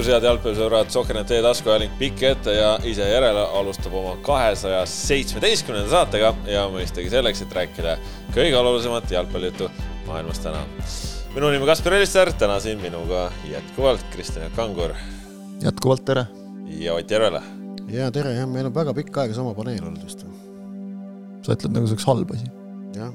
[0.00, 5.90] tervitus, head jalgpallisõbrad, Sohkernet teie taskuajaling pikk ette ja ise järele alustab oma kahesaja seitsmeteistkümnenda
[5.92, 7.96] saatega ja mõistagi selleks, et rääkida
[8.32, 9.68] kõige olulisemat jalgpallijuttu
[10.06, 10.64] maailmas täna.
[11.34, 14.94] minu nimi Kaspar Elisser, täna siin minuga jätkuvalt Kristjan Kangur.
[15.60, 16.26] jätkuvalt tere.
[16.78, 17.42] ja Ott Järvela.
[17.88, 20.24] ja tere jah, meil on väga pikka aega sama paneel olnud vist.
[21.42, 22.46] sa ütled nagu see oleks halb asi?
[22.96, 23.12] jah,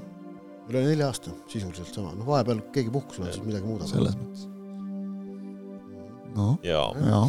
[0.69, 3.87] üle nelja aasta sisuliselt sama, noh vahepeal keegi puhkus, siis midagi muudab.
[3.87, 4.54] selles mõttes
[6.35, 6.55] no..
[6.65, 6.89] jaa.
[7.05, 7.21] Ja.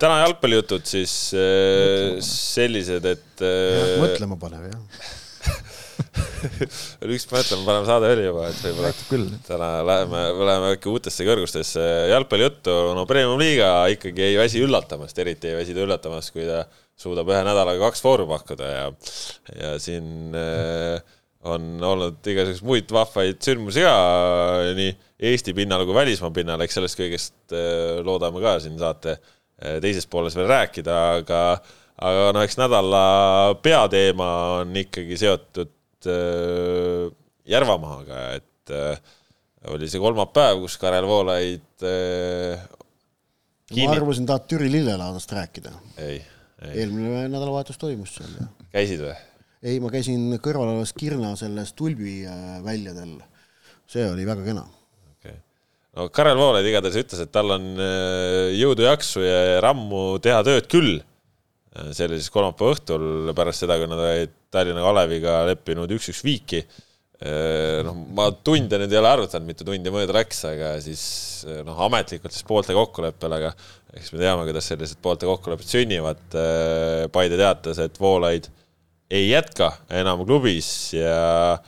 [0.00, 3.96] täna jalgpallijutud siis äh, sellised, et äh....
[4.02, 4.82] mõtlema panev jah.
[7.16, 8.90] Üks mõtlema panev saade oli juba, et võib-olla
[9.46, 11.84] täna läheme, läheme äkki uutesse kõrgustesse.
[12.12, 16.64] jalgpallijuttu, no Premium liiga ikkagi ei väsi üllatamast, eriti ei väsi ta üllatamast, kui ta
[16.96, 18.86] suudab ühe nädalaga kaks vooru pakkuda ja,
[19.60, 21.15] ja siin äh,
[21.46, 23.96] on olnud igasuguseid muid vahvaid sündmusi ka
[24.76, 29.78] nii Eesti pinnal kui välismaa pinnal, eks sellest kõigest äh, loodame ka siin saate äh,
[29.80, 31.40] teises pooles veel rääkida, aga
[31.96, 33.04] aga noh, eks nädala
[33.64, 37.06] peateema on ikkagi seotud äh,
[37.46, 38.72] Järvamaaga, et
[39.70, 41.84] oli see kolmapäev, kus Karel Voolaid
[43.70, 45.70] ma arvasin, tahad Türi lillelaadast rääkida.
[46.02, 46.18] ei,
[46.66, 46.72] ei.
[46.82, 48.34] eelmine nädalavahetus toimus seal.
[48.74, 49.14] käisid või?
[49.62, 52.22] Ei, ma käisin kõrval olevas Kirna selles Tulbi
[52.64, 53.18] väljadel.
[53.86, 54.66] see oli väga kena
[55.96, 60.68] no Karel Voolaid igatahes ütles, et tal on äh, jõudu, jaksu ja rammu teha tööd
[60.72, 60.98] küll.
[61.76, 66.20] Äh, see oli siis kolmapäeva õhtul pärast seda, kui nad olid Tallinna Kaleviga leppinud üks-üks
[66.26, 66.62] viiki.
[67.16, 71.06] Äh, noh, ma tunde nüüd ei ole arvutanud, mitu tundi mööda läks, aga siis
[71.64, 73.54] noh, ametlikult siis poolte kokkuleppel, aga
[73.96, 76.20] eks me teame, kuidas sellised poolte kokkulepped sünnivad.
[77.14, 78.50] Paide teatas, et Voolaid
[79.10, 81.58] ei jätka enam klubis ja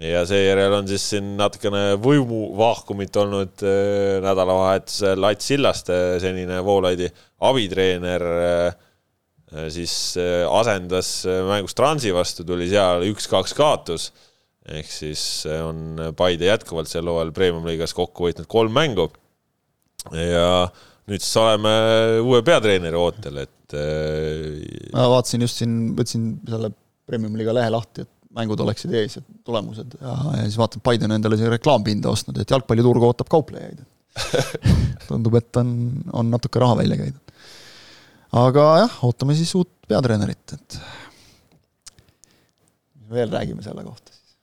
[0.00, 7.08] ja seejärel on siis siin natukene võimuvaakumit olnud äh, nädalavahetusel Ats Sillaste, senine Voolaidi
[7.46, 8.80] abitreener äh,
[9.70, 10.16] siis
[10.50, 11.08] asendas
[11.46, 14.08] mängus Transi vastu, tuli seal üks-kaks kaotus.
[14.66, 19.12] ehk siis on Paide jätkuvalt sel hooajal Premium-liigas kokku võitnud kolm mängu.
[20.10, 20.66] ja
[21.06, 21.74] nüüd siis oleme
[22.24, 23.53] uue peatreeneri ootel, et.
[23.72, 26.72] Ma vaatasin just siin, võtsin selle
[27.04, 31.18] Premium-liiga lehe lahti, et mängud oleksid ees ja tulemused ja, ja siis vaatan, Biden on
[31.18, 33.82] endale siia reklaampinda ostnud, et jalgpalliturg ootab kauplejaid
[35.08, 35.70] tundub, et on,
[36.14, 37.34] on natuke raha välja käidud.
[38.44, 40.78] aga jah, ootame siis uut peatreenerit, et
[42.94, 44.34] mis me veel räägime selle kohta siis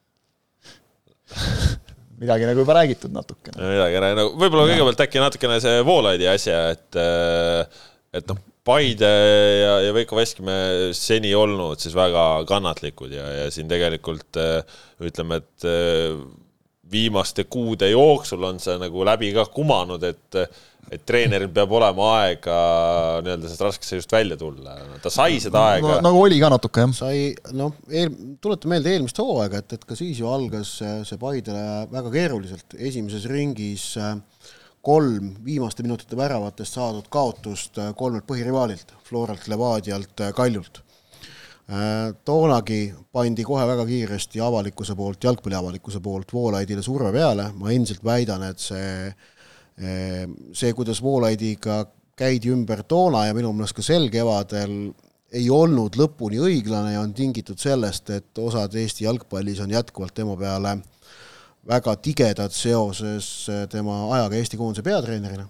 [2.21, 3.57] midagi nagu juba räägitud natukene.
[3.57, 7.01] midagi, no võib-olla kõigepealt äkki natukene see Voolaidi asja, et
[8.11, 13.69] et noh, Paide ja, ja Veiko Veskimäe seni olnud siis väga kannatlikud ja, ja siin
[13.71, 14.61] tegelikult äh,
[15.01, 16.19] ütleme, et äh,
[16.91, 20.43] viimaste kuude jooksul on see nagu läbi ka kumanud, et
[20.91, 22.55] et treeneril peab olema aega
[23.23, 24.73] nii-öelda sellest raskest seisust välja tulla.
[24.99, 25.99] ta sai seda aega no,.
[26.03, 26.95] nagu oli ka natuke, jah.
[26.97, 27.19] sai,
[27.55, 32.11] noh, eel-, tuleta meelde eelmist hooaega, et, et ka siis ju algas see Paidele väga
[32.17, 34.17] keeruliselt, esimeses ringis äh,
[34.81, 40.81] kolm viimaste minutite väravatest saadud kaotust äh, kolmelt põhirivaalilt, Floralt, Levadialt, äh, Kaljult.
[41.71, 42.81] Äh, toonagi
[43.13, 48.59] pandi kohe väga kiiresti avalikkuse poolt, jalgpalliavalikkuse poolt Voolaidile surve peale, ma endiselt väidan, et
[48.59, 49.11] see,
[49.77, 51.83] see, kuidas Voolaidiga
[52.17, 54.73] käidi ümber toona ja minu meelest ka sel kevadel,
[55.31, 60.35] ei olnud lõpuni õiglane ja on tingitud sellest, et osad Eesti jalgpallis on jätkuvalt tema
[60.37, 60.90] peale äh,
[61.67, 65.45] väga tigedad seoses äh, tema ajaga Eesti koondise peatreenerina.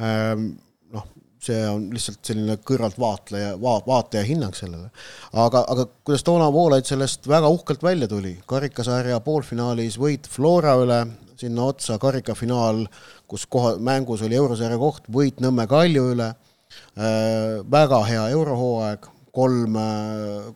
[0.00, 0.48] Ähm,
[0.92, 1.04] noh,
[1.40, 4.90] see on lihtsalt selline kõrvaltvaatleja, va-, vaataja hinnang sellele.
[5.32, 11.02] aga, aga kuidas toona Voolaid sellest väga uhkelt välja tuli, karikasarja poolfinaalis võit Flora üle,
[11.36, 12.86] sinna otsa karikafinaal,
[13.28, 19.76] kus koha, mängus oli eurosarja koht, võit Nõmme Kalju üle äh,, väga hea eurohooaeg, kolm,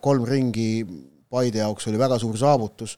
[0.01, 0.71] kolm ringi
[1.31, 2.97] Paide jaoks oli väga suur saavutus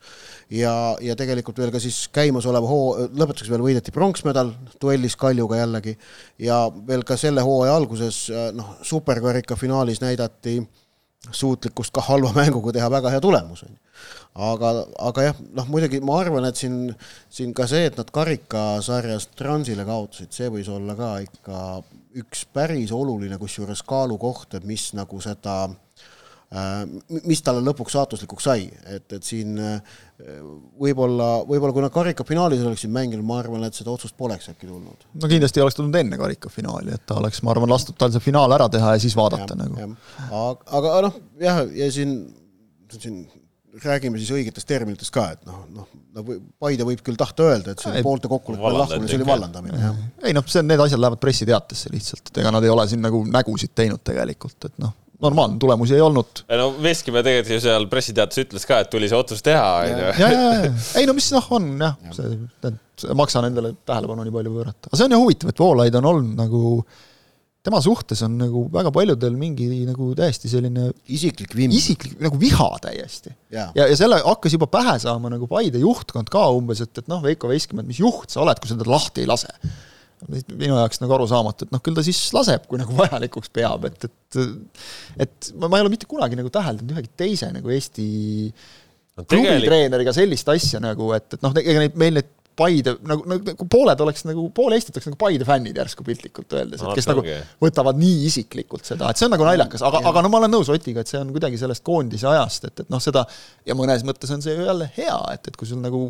[0.50, 4.50] ja, ja tegelikult veel ka siis käimasoleva hoo, lõpetuseks veel võideti pronksmedal
[4.82, 5.94] duellis Kaljuga jällegi
[6.42, 8.26] ja veel ka selle hooaja alguses
[8.58, 10.62] noh, superkarika finaalis näidati
[11.32, 13.80] suutlikkust ka halva mänguga teha väga hea tulemus, on ju.
[14.50, 14.72] aga,
[15.10, 16.78] aga jah, noh muidugi ma arvan, et siin,
[17.32, 21.62] siin ka see, et nad karikasarjast Transile kaotasid, see võis olla ka ikka
[22.24, 25.93] üks päris oluline kusjuures kaalukoht, et mis nagu seda Äh,
[27.26, 29.96] mis talle lõpuks saatuslikuks sai, et, et siin äh,
[30.80, 35.08] võib-olla, võib-olla kui nad karikafinaalis oleksid mänginud, ma arvan, et seda otsust poleks äkki tulnud.
[35.18, 38.54] no kindlasti oleks tulnud enne karikafinaali, et ta oleks, ma arvan, lastud tal see finaal
[38.54, 39.96] ära teha ja siis vaadata ja, nagu.
[40.30, 42.20] aga, aga noh, jah, ja siin,
[42.94, 43.24] siin
[43.82, 46.26] räägime siis õigetest terminitest ka, et noh, noh, no
[46.62, 50.02] Paide võib küll tahta öelda, et see oli poolte kokkuleppe lahkumine, see oli vallandamine, jah.
[50.28, 53.24] ei noh, see, need asjad lähevad pressiteatesse lihtsalt, et ega nad ei ole siin nagu
[53.26, 56.44] nägusid teinud tegelikult, et noh, normaalne, tulemusi ei olnud.
[56.50, 60.12] no Veskimäe tegelikult ju seal pressiteates ütles ka, et tuli see otsus teha, on ju.
[60.24, 64.26] ja, ja, ja, ei no mis noh, on jah ja., see, ei maksa nendele tähelepanu
[64.26, 66.64] nii palju pöörata, aga see on ju huvitav, et Voolaid on olnud nagu
[67.64, 71.72] tema suhtes on nagu väga paljudel mingi nagu täiesti selline isiklik vimm.
[71.76, 73.32] isiklik nagu viha täiesti.
[73.56, 77.08] ja, ja, ja selle hakkas juba pähe saama nagu Paide juhtkond ka umbes, et, et
[77.12, 79.52] noh, Veiko Veskimäe, et mis juht sa oled, kui sa teda lahti ei lase.
[80.30, 84.08] Minu jaoks nagu arusaamatu, et noh, küll ta siis laseb, kui nagu vajalikuks peab, et,
[84.10, 84.40] et
[85.26, 88.06] et ma, ma ei ole mitte kunagi nagu täheldanud ühegi teise nagu Eesti
[88.50, 93.66] no, klubitreeneriga sellist asja nagu, et, et noh, ega neid, meil neid Paide, nagu, nagu
[93.72, 97.16] pooled oleks nagu, pool Eestit oleks nagu Paide fännid järsku piltlikult öeldes, et kes no,
[97.16, 97.46] nagu okay.
[97.64, 100.70] võtavad nii isiklikult seda, et see on nagu naljakas, aga, aga no ma olen nõus
[100.74, 103.24] Otiga, et see on kuidagi sellest koondise ajast, et, et noh, seda
[103.66, 106.04] ja mõnes mõttes on see ju jälle hea, et, et kui sul nagu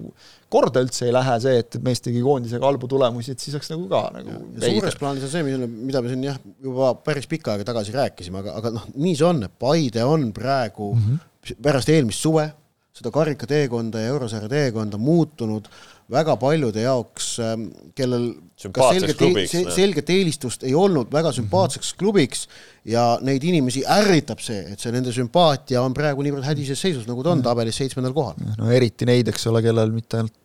[0.53, 3.87] korda üldse ei lähe see, et mees tegi koondisega halbu tulemusi, et siis oleks nagu
[3.91, 7.29] ka nagu ja, ja suures plaanis on see, mida, mida me siin jah, juba päris
[7.31, 11.07] pikka aega tagasi rääkisime, aga, aga noh, nii see on, et Paide on praegu mm
[11.07, 11.63] -hmm.
[11.63, 12.49] pärast eelmist suve
[12.93, 15.69] seda karikateekonda ja eurosarja teekonda muutunud
[16.13, 17.65] väga paljude jaoks, ähm,
[17.97, 18.29] kellel
[18.71, 21.99] kas selget, klubiks, selget eelistust ei olnud väga sümpaatseks mm -hmm.
[21.99, 22.45] klubiks
[22.85, 27.23] ja neid inimesi ärritab see, et see nende sümpaatia on praegu niivõrd hädises seisus, nagu
[27.23, 28.39] ta on tabelis seitsmendal kohal.
[28.57, 30.39] no eriti neid, eks ole, kellel mitte ainult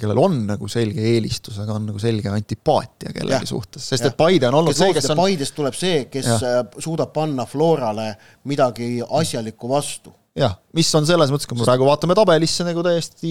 [0.00, 4.12] kellel on nagu selge eelistus, aga on nagu selge antipaatia kellegi ja, suhtes, sest ja.
[4.12, 6.36] et Paide on olnud kes see, kes on Paidest tuleb see, kes ja.
[6.60, 8.14] Äh, suudab panna Florale
[8.48, 13.30] midagi asjalikku vastu jah, mis on selles mõttes, kui me praegu vaatame tabelisse nagu täiesti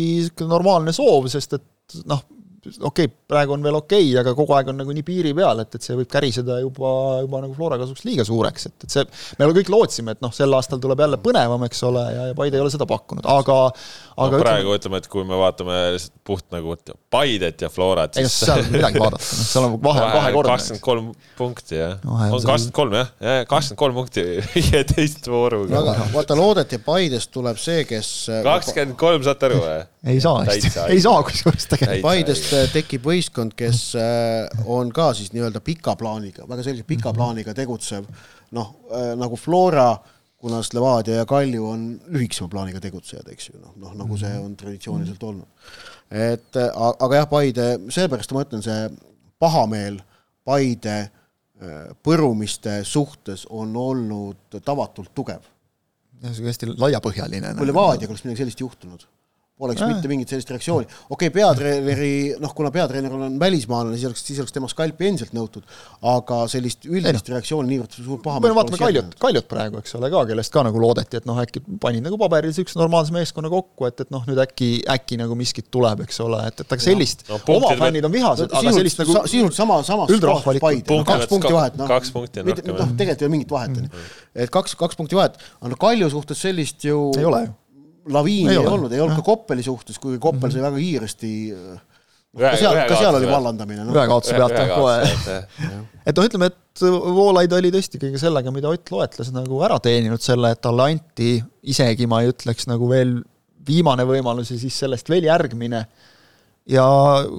[0.49, 2.23] normaalne soov, sest et noh,
[2.65, 5.61] okei okay,, praegu on veel okei okay,, aga kogu aeg on nagu nii piiri peal,
[5.63, 6.91] et, et see võib käriseda juba,
[7.25, 9.05] juba nagu Flora kasuks liiga suureks, et, et see,
[9.39, 12.59] me kõik lootsime, et noh, sel aastal tuleb jälle põnevam, eks ole, ja, ja Paide
[12.59, 13.59] ei ole seda pakkunud, aga
[14.15, 15.79] aga no, praegu ütleme, ütleme, et kui me vaatame
[16.27, 16.75] puht nagu
[17.11, 20.55] Paidet ja Florat, siis ei no seal midagi vaadata, noh, seal on vahe, kahekordne.
[20.55, 21.97] kakskümmend kolm punkti, jah.
[22.05, 24.25] on kakskümmend kolm, jah, kakskümmend kolm punkti
[24.55, 25.81] viieteist vooruga.
[25.81, 28.13] aga vaata, loodeti, Paidest tuleb see, kes
[28.45, 29.83] kakskümmend kolm, saate aru või?
[30.05, 32.03] ei saa hästi, ei saa kusjuures tegelikult.
[32.05, 37.17] Paidest tekib võistkond, kes äh, on ka siis nii-öelda pika plaaniga, väga selgelt pika mhm.
[37.17, 38.07] plaaniga tegutsev,
[38.55, 39.89] noh, äh, nagu Flora,
[40.45, 44.45] kuna Levadia ja Kalju on lühikesema plaaniga tegutsejad, eks ju, noh, noh nagu see mhm.
[44.45, 45.73] on traditsiooniliselt olnud.
[46.11, 48.89] et aga jah, Paide, seepärast ma ütlen, see
[49.41, 49.99] pahameel
[50.45, 50.99] Paide
[52.03, 55.47] põrumiste suhtes on olnud tavatult tugev.
[56.21, 57.55] hästi laiapõhjaline.
[57.57, 59.07] kui Levadiaga oleks midagi sellist juhtunud
[59.55, 59.87] poleks äh.
[59.87, 60.87] mitte mingit sellist reaktsiooni.
[61.07, 62.11] okei okay,, peatreeneri,
[62.43, 65.63] noh, kuna peatreener on välismaalane, siis oleks, siis oleks tema skalpi endiselt nõutud,
[66.11, 67.35] aga sellist üldist no.
[67.37, 70.83] reaktsiooni niivõrd suur pahameel me vaatame Kaljut, Kaljut praegu, eks ole, ka, kellest ka nagu
[70.83, 74.43] loodeti, et noh, äkki panid nagu paberil niisuguse normaalse meeskonna kokku, et, et noh, nüüd
[74.43, 78.15] äkki, äkki nagu miskit tuleb, eks ole, et, et aga sellist no, oma fännid on
[78.19, 81.87] vihased no,, aga sellist nagu sinult sama, samas üldrahvalikku kaks punkti vahet, noh.
[81.95, 82.75] kaks punkti on rohkem.
[82.75, 84.07] noh, tegelikult ei ole mingit vahet, on ju.
[84.43, 87.53] et kaks, kaks punkti vahet, aga Kalju suhtes sellist ju ei ole ju
[88.13, 91.31] laviini ei, ei olnud, ei olnud ka Koppeli suhtes, kuigi Koppel sai väga kiiresti
[92.35, 93.93] ka seal, ka seal oli vallandamine no..
[93.95, 95.37] ühe kaotuse pealt on kohe.
[96.05, 96.83] et noh, ütleme, et
[97.15, 101.37] Voolaid oli tõesti kõige sellega, mida Ott loetles, nagu ära teeninud selle, et talle anti
[101.71, 103.17] isegi ma ei ütleks nagu veel
[103.65, 105.85] viimane võimalus ja siis sellest veel järgmine.
[106.69, 106.85] ja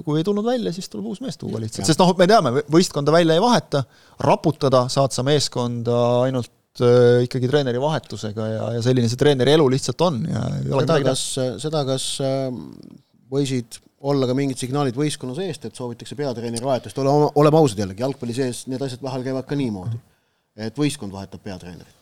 [0.05, 3.13] kui ei tulnud välja, siis tuleb uus mees tuua lihtsalt, sest noh, me teame, võistkonda
[3.13, 3.83] välja ei vaheta,
[4.23, 6.51] raputada saad sa meeskonda ainult
[6.85, 11.25] äh, ikkagi treeneri vahetusega ja, ja selline see treeneri elu lihtsalt on ja seda, kas,
[11.63, 12.47] seda, kas äh,
[13.33, 18.03] võisid olla ka mingid signaalid võistkonna seest, et soovitakse peatreeneri vahetust, ole, oleme ausad jällegi,
[18.05, 19.97] jalgpalli sees need asjad vahel käivad ka niimoodi,
[20.67, 21.95] et võistkond vahetab peatreenerit.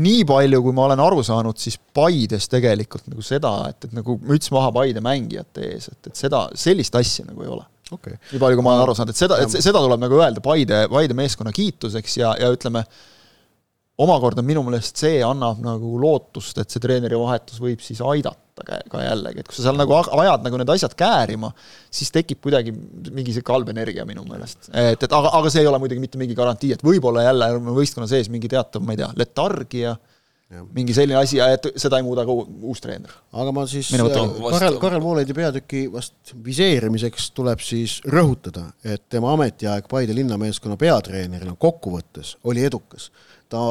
[0.00, 4.16] Nii palju, kui ma olen aru saanud, siis Paides tegelikult nagu seda, et, et nagu
[4.24, 7.66] müts maha Paide mängijate ees, et, et seda, sellist asja nagu ei ole.
[7.90, 8.14] Okay..
[8.30, 10.84] nii palju, kui ma olen aru saanud, et seda, et seda tuleb nagu öelda Paide,
[10.92, 12.84] Paide meeskonna kiituseks ja, ja ütleme,
[14.00, 19.40] omakorda minu meelest see annab nagu lootust, et see treenerivahetus võib siis aidata ka jällegi,
[19.40, 21.48] et kui sa seal nagu ajad nagu need asjad käärima,
[21.92, 24.68] siis tekib kuidagi mingi sihuke halb energia minu meelest.
[24.68, 28.08] et, et aga, aga see ei ole muidugi mitte mingi garantii, et võib-olla jälle võistkonna
[28.10, 29.96] sees mingi teatav, ma ei tea, letargia,
[30.74, 33.12] mingi selline asi, et seda ei muuda ka uus treener.
[33.32, 39.86] aga ma siis Karel, Karel Voolaidi peatüki vast viseerimiseks tuleb siis rõhutada, et tema ametiaeg
[39.90, 43.10] Paide linnameeskonna peatreenerina kokkuvõttes oli edukas
[43.50, 43.62] ta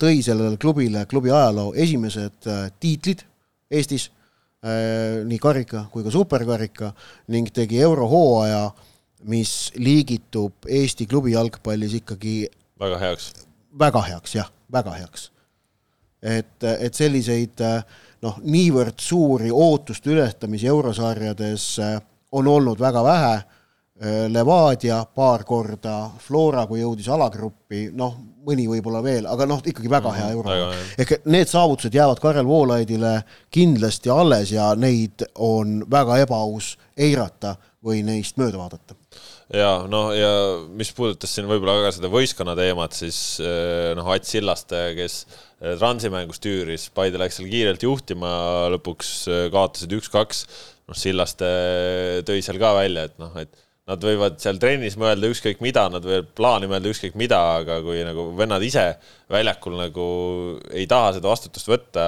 [0.00, 3.24] tõi sellele klubile, klubi ajaloo esimesed äh, tiitlid
[3.70, 4.08] Eestis,
[4.64, 6.92] äh, nii karika kui ka superkarika
[7.34, 8.70] ning tegi eurohooaja,
[9.26, 12.36] mis liigitub Eesti klubi jalgpallis ikkagi
[12.80, 13.32] väga heaks.
[13.78, 15.30] väga heaks, jah, väga heaks.
[16.22, 17.60] et, et selliseid
[18.22, 21.68] noh, niivõrd suuri ootuste ületamisi eurosarjades
[22.32, 23.36] on olnud väga vähe
[23.96, 29.90] Äh, Levadia paar korda, Flora, kui jõudis alagruppi, noh, mõni võib-olla veel, aga noh, ikkagi
[29.90, 30.58] väga hea euro.
[30.98, 33.18] ehk need saavutused jäävad Karel Voolaidile
[33.54, 38.96] kindlasti alles ja neid on väga ebaaus eirata või neist mööda vaadata.
[39.54, 40.30] ja noh, ja
[40.78, 45.76] mis puudutas siin võib-olla ka seda võistkonna teemat, siis äh, noh, Ats Sillaste, kes äh,
[45.78, 48.32] Transi mängust tüüris, Paide läks seal kiirelt juhtima,
[48.76, 49.12] lõpuks
[49.54, 50.46] kaotasid üks-kaks,
[50.86, 51.52] noh, Sillaste
[52.26, 56.02] tõi seal ka välja, et noh, et nad võivad seal trennis mõelda ükskõik mida, nad
[56.02, 58.82] võivad plaani mõelda ükskõik mida, aga kui nagu vennad ise
[59.30, 60.06] väljakul nagu
[60.74, 62.06] ei taha seda vastutust võtta,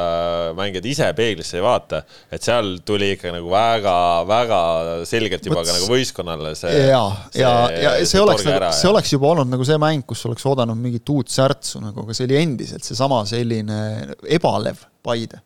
[0.58, 2.00] mängijad ise peeglisse ei vaata,
[2.34, 4.60] et seal tuli ikka nagu väga-väga
[5.06, 5.70] selgelt juba Võts...
[5.70, 6.80] ka nagu võistkonnale see.
[6.88, 7.04] ja,
[7.38, 10.46] ja, ja see, see oleks nagu, see oleks juba olnud nagu see mäng, kus oleks
[10.50, 13.78] oodanud mingit uut särtsu nagu, aga see oli endiselt seesama selline
[14.26, 15.44] ebalev Paide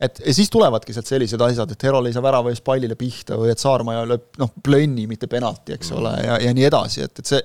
[0.00, 3.38] et ja siis tulevadki sealt sellised asjad, et Herol ei saa värava eest pallile pihta
[3.40, 7.22] või et Saarmaja lööb noh, plönni, mitte penalti, eks ole, ja, ja nii edasi, et,
[7.22, 7.42] et see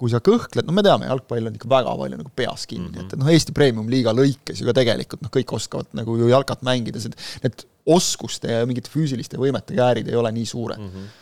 [0.00, 2.94] kui sa kõhkled, no me teame, jalgpall on ikka väga palju nagu peas kinni mm,
[2.94, 3.04] -hmm.
[3.04, 6.64] et, et noh, Eesti Premium-liiga lõikes ju ka tegelikult noh, kõik oskavad nagu ju jalkat
[6.66, 7.02] mängida,
[7.44, 10.90] need oskuste ja mingite füüsiliste võimete käärid ei ole nii suured mm.
[10.96, 11.12] -hmm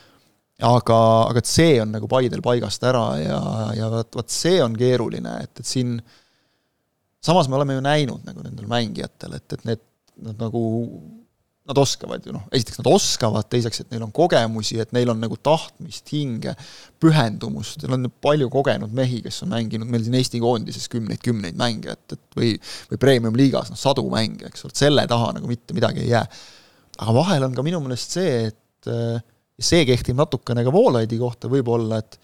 [0.63, 3.39] aga, aga et see on nagu Paidel paigast ära ja,
[3.75, 5.97] ja vot, vot see on keeruline, et, et siin
[7.23, 9.83] samas me oleme ju näinud nagu nendel mängijatel, et, et need
[10.23, 10.63] nad nagu,
[11.69, 15.21] nad oskavad ju noh, esiteks nad oskavad, teiseks, et neil on kogemusi, et neil on
[15.23, 16.55] nagu tahtmist, hinge,
[17.03, 21.97] pühendumust, neil on palju kogenud mehi, kes on mänginud meil siin Eesti koondises kümneid-kümneid mänge,
[21.97, 22.53] et, et või,
[22.91, 26.27] või premium-liigas noh, sadu mänge, eks ole, selle taha nagu mitte midagi ei jää.
[26.99, 28.93] aga vahel on ka minu meelest see, et
[29.63, 32.19] see kehtib natukene ka Voolaidi kohta võib-olla, et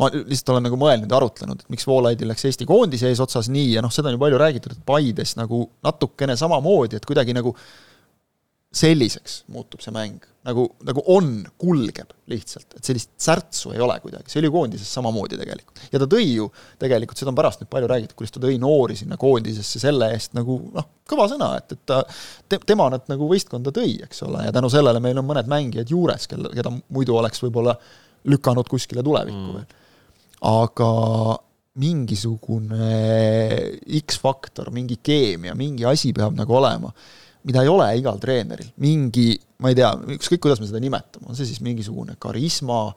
[0.00, 3.76] ma lihtsalt olen nagu mõelnud ja arutlenud, et miks Voolaidil läks Eesti koondise eesotsas nii
[3.76, 7.54] ja noh, seda on ju palju räägitud, et Paides nagu natukene samamoodi, et kuidagi nagu
[8.76, 14.28] selliseks muutub see mäng, nagu, nagu on, kulgeb lihtsalt, et sellist särtsu ei ole kuidagi,
[14.28, 15.80] see oli koondises samamoodi tegelikult.
[15.92, 16.48] ja ta tõi ju
[16.82, 20.36] tegelikult, seda on pärast nüüd palju räägitud, kuidas ta tõi noori sinna koondisesse selle eest
[20.36, 24.44] nagu noh, kõva sõna, et, et ta te,, tema nad nagu võistkonda tõi, eks ole,
[24.48, 27.78] ja tänu sellele meil on mõned mängijad juures, kel, keda muidu oleks võib-olla
[28.26, 29.56] lükanud kuskile tulevikku mm.
[29.56, 29.84] veel
[30.44, 30.90] aga
[31.76, 32.88] mingisugune
[34.00, 36.92] X-faktor, mingi keemia, mingi asi peab nagu olema,
[37.46, 41.38] mida ei ole igal treeneril, mingi, ma ei tea, ükskõik, kuidas me seda nimetame, on
[41.38, 42.88] see siis mingisugune karisma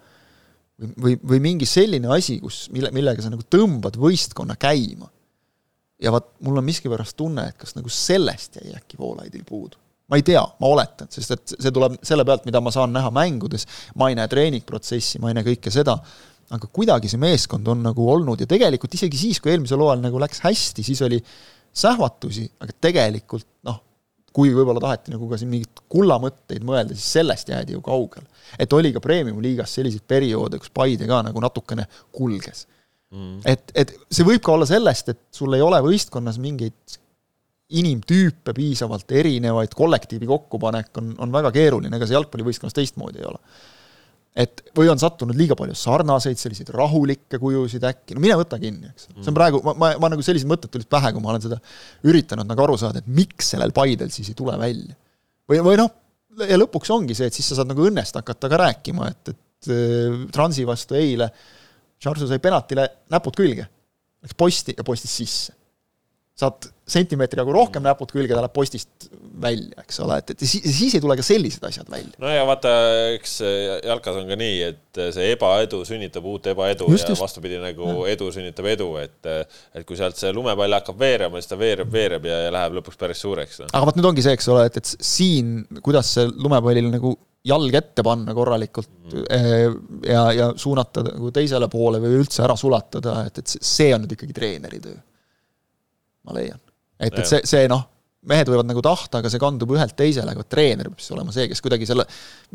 [0.79, 5.09] või, või, või mingi selline asi, kus, mille, millega sa nagu tõmbad võistkonna käima.
[5.99, 9.75] ja vaat mul on miskipärast tunne, et kas nagu sellest jäi äkki Voolaidil puudu.
[10.09, 13.11] Ma ei tea, ma oletan, sest et see tuleb selle pealt, mida ma saan näha
[13.13, 13.67] mängudes,
[13.99, 15.99] ma ei näe treeningprotsessi, ma ei näe kõike seda,
[16.55, 20.21] aga kuidagi see meeskond on nagu olnud ja tegelikult isegi siis, kui eelmisel hooajal nagu
[20.21, 21.19] läks hästi, siis oli
[21.79, 23.77] sähvatusi, aga tegelikult noh,
[24.33, 28.25] kui võib-olla taheti nagu ka siin mingeid kullamõtteid mõelda, siis sellest jäädi ju kaugele.
[28.57, 32.65] et oli ka premium-liigas selliseid perioode, kus Paide ka nagu natukene kulges.
[33.09, 33.41] Mm..
[33.45, 36.97] et, et see võib ka olla sellest, et sul ei ole võistkonnas mingeid
[37.69, 43.41] inimtüüpe piisavalt erinevaid, kollektiivi kokkupanek on, on väga keeruline, ega see jalgpallivõistkonnas teistmoodi ei ole
[44.39, 48.91] et või on sattunud liiga palju sarnaseid, selliseid rahulikke kujusid äkki, no mine võta kinni,
[48.93, 49.09] eks.
[49.17, 51.59] see on praegu, ma, ma, ma nagu sellised mõtted tulid pähe, kui ma olen seda
[52.07, 54.95] üritanud nagu aru saada, et miks sellel Paidel siis ei tule välja.
[55.49, 55.91] või, või noh,
[56.47, 59.71] ja lõpuks ongi see, et siis sa saad nagu õnnest hakata ka rääkima, et, et
[59.75, 61.31] äh, Transi vastu eile
[61.99, 63.67] Charsu sai penaltile näpud külge,
[64.23, 65.55] läks posti ja postis sisse
[66.39, 69.07] saad sentimeetri jagu rohkem näpud külge, ta läheb postist
[69.39, 72.11] välja, eks ole, et, et siis, siis ei tule ka sellised asjad välja.
[72.21, 72.73] no ja vaata,
[73.15, 73.37] eks
[73.87, 77.23] jalkas on ka nii, et see ebaedu sünnitab uut ebaedu just, ja just.
[77.23, 78.09] vastupidi, nagu ja.
[78.15, 82.29] edu sünnitab edu, et et kui sealt see lumepall hakkab veerema, siis ta veereb, veereb
[82.29, 83.71] ja, ja läheb lõpuks päris suureks no..
[83.71, 87.15] aga vot nüüd ongi see, eks ole, et, et siin, kuidas see lumepallil nagu
[87.49, 89.77] jalg ette panna korralikult mm.
[90.09, 94.17] ja, ja suunata nagu teisele poole või üldse ära sulatada, et, et see on nüüd
[94.17, 94.97] ikkagi treeneri töö
[96.29, 96.59] ma leian.
[96.99, 97.85] Et, et see, see noh,
[98.29, 101.47] mehed võivad nagu tahta, aga see kandub ühelt teisele, aga treener peab siis olema see,
[101.51, 102.05] kes kuidagi selle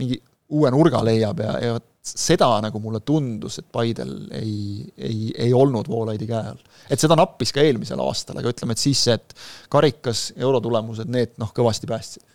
[0.00, 0.20] mingi
[0.54, 5.54] uue nurga leiab ja, ja vot seda nagu mulle tundus, et Paidel ei, ei, ei
[5.56, 6.60] olnud Voolaidi käe all.
[6.92, 9.32] et seda nappis ka eelmisel aastal, aga ütleme, et siis see, et
[9.72, 12.28] karikas, eurotulemused, need noh, kõvasti päästsid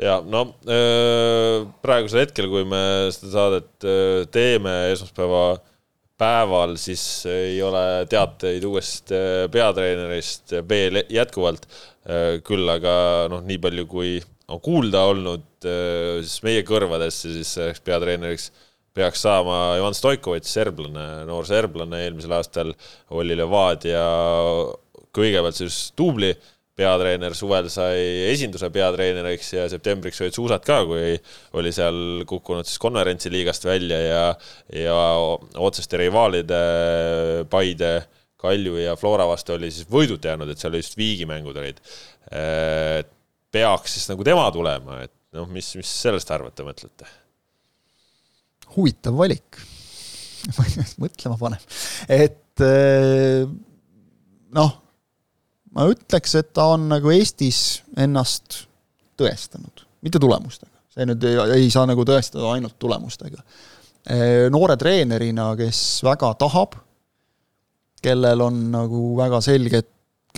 [0.00, 0.44] ja no
[1.82, 3.88] praegusel hetkel, kui me seda saadet
[4.32, 5.42] teeme esmaspäeva
[6.20, 11.66] päeval siis ei ole teateid uuest äh, peatreenerist veel jätkuvalt.
[12.04, 12.92] Äh, küll aga
[13.32, 14.18] noh, nii palju kui
[14.50, 17.54] on kuulda olnud, äh, siis meie kõrvadesse siis
[17.86, 18.50] peatreeneriks
[18.94, 22.72] peaks saama Ivan Stoikovitš, serblane, noor serblane, eelmisel aastal
[23.16, 24.02] oli Levadia
[25.14, 26.32] kõigepealt siis duubli
[26.80, 31.14] peatreener suvel sai esinduse peatreeneriks ja septembriks olid suusad ka, kui
[31.60, 34.24] oli seal kukkunud siis konverentsiliigast välja ja,
[34.76, 34.96] ja
[35.60, 36.60] otseste rivaalide
[37.52, 37.92] Paide,
[38.40, 41.80] Kalju ja Flora vastu oli siis võidud jäänud, et seal just viigimängud olid.
[43.52, 47.16] peaks siis nagu tema tulema, et noh, mis, mis sellest arvate, mõtlete?
[48.70, 49.58] huvitav valik
[51.02, 51.64] mõtlema panev,
[52.08, 52.62] et
[54.54, 54.78] noh
[55.76, 58.64] ma ütleks, et ta on nagu Eestis ennast
[59.20, 60.72] tõestanud, mitte tulemustega.
[60.90, 63.42] see nüüd ei, ei saa nagu tõestada ainult tulemustega.
[64.50, 66.74] noore treenerina, kes väga tahab,
[68.02, 69.84] kellel on nagu väga selge,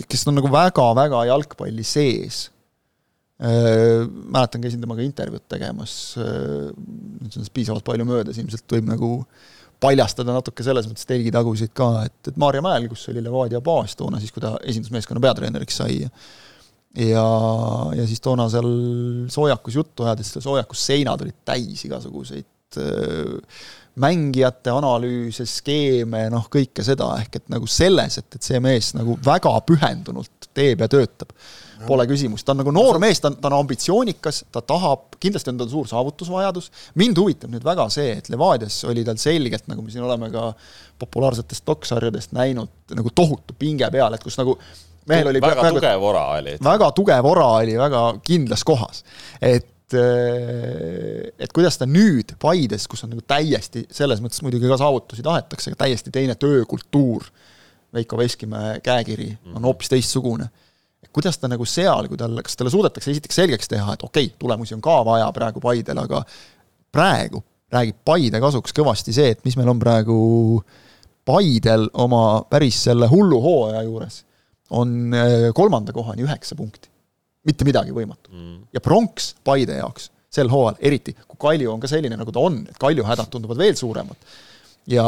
[0.03, 2.49] kes on nagu väga-väga jalgpalli sees.
[3.43, 10.35] mäletan, käisin temaga intervjuud tegemas, nüüd on piisavalt palju möödas, ilmselt võib nagu äh, paljastada
[10.35, 14.33] natuke selles mõttes telgitagusid ka, et, et Maarja Mäel, kus oli Levadia baas toona siis,
[14.35, 17.27] kui ta esindusmeeskonna peatreeneriks sai ja,
[17.97, 18.73] ja siis toona seal
[19.33, 23.63] soojakus juttu ajades, soojakus seinad olid täis igasuguseid äh,
[24.03, 29.19] mängijate analüüse, skeeme, noh, kõike seda, ehk et nagu selles, et, et see mees nagu
[29.25, 31.35] väga pühendunult teeb ja töötab
[31.87, 35.53] pole küsimust, ta on nagu noor mees, ta on, ta on ambitsioonikas, ta tahab, kindlasti
[35.53, 36.71] on tal suur saavutusvajadus,
[37.01, 40.53] mind huvitab nüüd väga see, et Levadias oli tal selgelt, nagu me siin oleme ka
[41.03, 44.57] populaarsetest doksarjadest näinud, nagu tohutu pinge peal, et kus nagu
[45.11, 46.57] mehel oli väga praegu, tugev ora oli.
[46.63, 49.05] väga tugev ora oli väga kindlas kohas.
[49.41, 55.25] et et kuidas ta nüüd Paides, kus on nagu täiesti, selles mõttes muidugi ka saavutusi
[55.27, 57.27] tahetakse, aga täiesti teine töökultuur,
[57.93, 59.65] Veiko Veskimäe käekiri on mhm.
[59.69, 60.49] hoopis teistsugune
[61.11, 64.37] kuidas ta nagu seal, kui tal, kas talle suudetakse esiteks selgeks teha, et okei okay,,
[64.39, 66.23] tulemusi on ka vaja praegu Paidel, aga
[66.95, 67.43] praegu
[67.73, 70.17] räägib Paide kasuks kõvasti see, et mis meil on praegu
[71.27, 74.23] Paidel oma päris selle hullu hooaja juures,
[74.73, 76.89] on äh, kolmanda kohani üheksa punkti.
[77.43, 78.31] mitte midagi võimatu.
[78.31, 78.59] Mm..
[78.73, 82.63] ja pronks Paide jaoks sel hooajal, eriti kui Kalju on ka selline, nagu ta on,
[82.69, 84.17] et Kalju hädad tunduvad veel suuremad
[84.91, 85.05] ja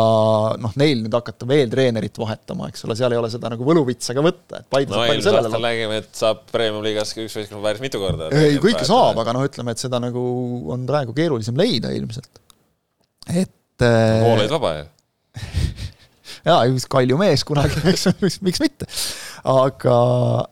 [0.61, 4.15] noh, neil nüüd hakata veel treenerit vahetama, eks ole, seal ei ole seda nagu võluvitsa
[4.15, 8.03] ka võtta, et Paide no eelmisel aastal nägime, et saab Premium-liigas üks võistkond päris mitu
[8.03, 8.31] korda.
[8.39, 10.23] ei, kõike saab, aga noh, ütleme, et seda nagu
[10.75, 12.43] on praegu keerulisem leida ilmselt.
[13.33, 14.87] et pool olid vaba ju
[16.49, 18.89] jaa, üks Kalju mees kunagi, eks, miks, miks mitte.
[19.43, 19.99] aga,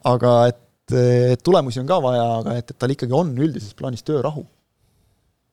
[0.08, 0.96] aga et,
[1.36, 4.42] et tulemusi on ka vaja, aga et, et tal ikkagi on üldises plaanis töörahu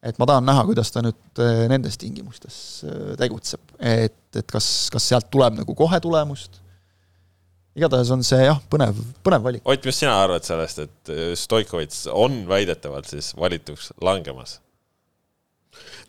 [0.03, 2.57] et ma tahan näha, kuidas ta nüüd äh, nendes tingimustes
[2.87, 6.61] äh, tegutseb, et, et kas, kas sealt tuleb nagu kohe tulemust,
[7.79, 9.65] igatahes on see jah, põnev, põnev valik.
[9.67, 14.59] Ott, mis sina arvad sellest, et äh, Stoikovitš on väidetavalt siis valituks langemas?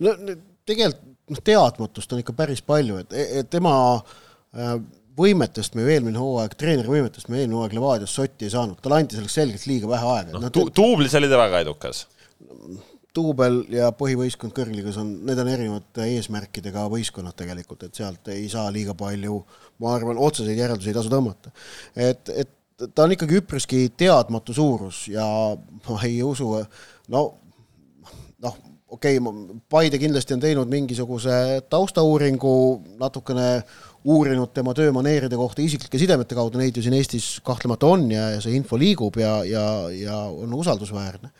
[0.00, 0.14] no
[0.66, 3.72] tegelikult noh, teadmatust on ikka päris palju, et, et tema
[5.20, 8.98] võimetest me ju eelmine hooaeg, treeneri võimetest me eelmine hooaeg Levadias sotti ei saanud, talle
[8.98, 10.40] anti selleks selgelt liiga vähe aega.
[10.40, 12.02] noh tu, tuublis oli ta väga edukas
[13.16, 18.70] duubel ja põhivõistkond kõrgligas on, need on erinevate eesmärkidega võistkonnad tegelikult, et sealt ei saa
[18.74, 19.40] liiga palju,
[19.82, 21.52] ma arvan, otseseid järeldusi ei tasu tõmmata.
[21.96, 22.56] et, et
[22.94, 25.26] ta on ikkagi üpriski teadmatu suurus ja
[25.88, 26.52] ma ei usu,
[27.12, 27.22] no
[28.40, 31.34] noh, okei okay,, Paide kindlasti on teinud mingisuguse
[31.70, 32.54] taustauuringu,
[33.00, 33.48] natukene
[34.10, 38.40] uurinud tema töömaneeride kohta isiklike sidemete kaudu, neid ju siin Eestis kahtlemata on ja, ja
[38.40, 41.34] see info liigub ja, ja, ja on usaldusväärne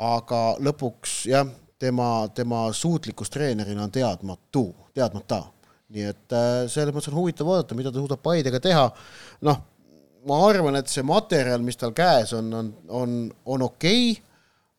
[0.00, 1.48] aga lõpuks jah,
[1.80, 5.44] tema, tema suutlikkus treenerina on teadmatu, teadmata.
[5.90, 8.84] nii et äh, selles mõttes on huvitav vaadata, mida ta suudab Paidega teha,
[9.42, 9.56] noh,
[10.28, 12.68] ma arvan, et see materjal, mis tal käes on, on,
[13.00, 14.22] on, on okei okay,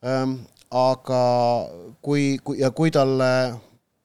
[0.08, 0.38] ähm,,
[0.72, 1.20] aga
[2.00, 3.28] kui, kui ja kui talle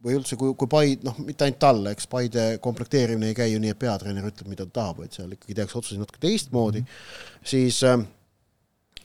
[0.03, 3.61] või üldse, kui, kui Paide, noh, mitte ainult talle, eks Paide komplekteerimine ei käi ju
[3.63, 6.91] nii, et peatreener ütleb, mida ta tahab, vaid seal ikkagi tehakse otsuseid natuke teistmoodi mm,
[6.91, 7.47] -hmm.
[7.55, 8.03] siis äh,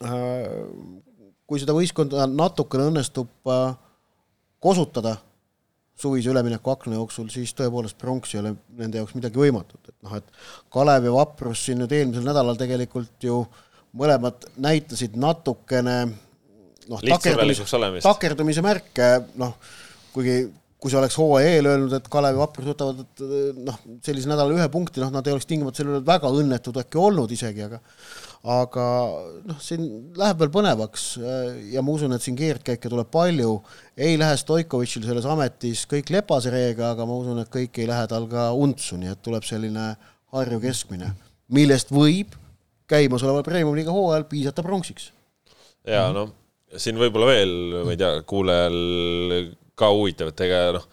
[0.02, 1.11] äh
[1.46, 3.74] kui seda võistkonda natukene õnnestub äh,
[4.62, 5.16] kosutada
[6.02, 10.16] suvise ülemineku akna jooksul, siis tõepoolest pronks ei ole nende jaoks midagi võimatut, et noh,
[10.18, 13.42] et Kalev ja Vaprus siin nüüd eelmisel nädalal tegelikult ju
[13.98, 17.68] mõlemad näitasid natukene noh, takerdumise,
[18.02, 19.54] takerdumise märke, noh,
[20.14, 20.40] kuigi
[20.82, 23.22] kui see oleks hooaja eel öelnud, et Kalev ja Vaprus võtavad, et
[23.62, 26.98] noh, sellisel nädalal ühe punkti, noh, nad ei oleks tingimata selle üle väga õnnetud äkki
[26.98, 27.78] olnud isegi, aga
[28.42, 28.84] aga
[29.46, 29.84] noh, siin
[30.18, 33.54] läheb veel põnevaks äh, ja ma usun, et siin keerdkäike tuleb palju,
[33.94, 38.08] ei lähe Stoikovitšil selles ametis kõik lepase reega, aga ma usun, et kõik ei lähe
[38.10, 39.92] tal ka untsu, nii et tuleb selline
[40.32, 41.12] Harju keskmine,
[41.54, 42.34] millest võib
[42.90, 45.12] käimasoleval Premium-liiga hooajal piisata pronksiks.
[45.86, 46.32] ja noh,
[46.74, 47.54] siin võib-olla veel,
[47.86, 50.88] ma ei tea, kuulajal ka huvitav, et ega noh,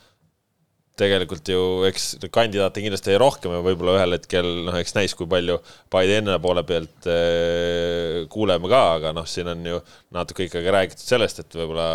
[0.99, 5.59] tegelikult ju eks kandidaate kindlasti rohkem ja võib-olla ühel hetkel noh, eks näis, kui palju
[5.89, 9.79] Paide enne poole pealt eh, kuuleme ka, aga noh, siin on ju
[10.15, 11.87] natuke ikkagi räägitud sellest, et võib-olla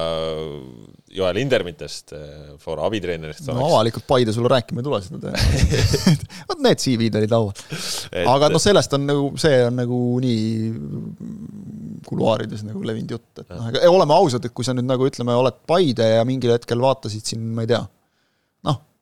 [1.15, 6.65] Joel Indermitest eh,, Flora abitreenerist no avalikult Paide sulle rääkima ei tule seda tõenäoliselt vot
[6.65, 7.65] need CV-d olid laual.
[8.35, 10.45] aga noh, sellest on nagu, see on nagu nii
[12.09, 15.37] kuluaarides nagu levinud jutt, et noh, aga oleme ausad, et kui sa nüüd nagu ütleme,
[15.39, 17.83] oled Paide ja mingil hetkel vaatasid siin, ma ei tea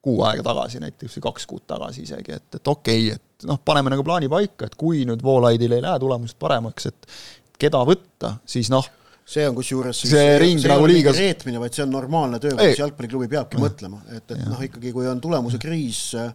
[0.03, 3.61] kuu aega tagasi näiteks või kaks kuud tagasi isegi, et, et okei okay,, et noh,
[3.65, 7.15] paneme nagu plaani paika, et kui nüüd Voolaidil ei lähe tulemused paremaks, et
[7.63, 8.87] keda võtta, siis noh,
[9.33, 12.81] see on kusjuures see, ring see nagu liiga reetmine, vaid see on normaalne töö, kuidas
[12.83, 13.67] jalgpalliklubi peabki ja.
[13.67, 16.33] mõtlema, et, et noh, ikkagi kui on tulemuse kriis äh,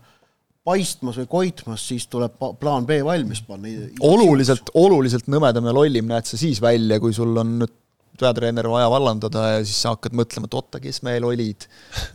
[0.67, 3.71] paistmas või koitmas, siis tuleb plaan B valmis panna.
[4.03, 7.75] oluliselt, oluliselt nõmedam ja lollim näed sa siis välja, kui sul on nüüd
[8.19, 11.67] peatreener vaja vallandada ja siis sa hakkad mõtlema, et oota, kes meil olid.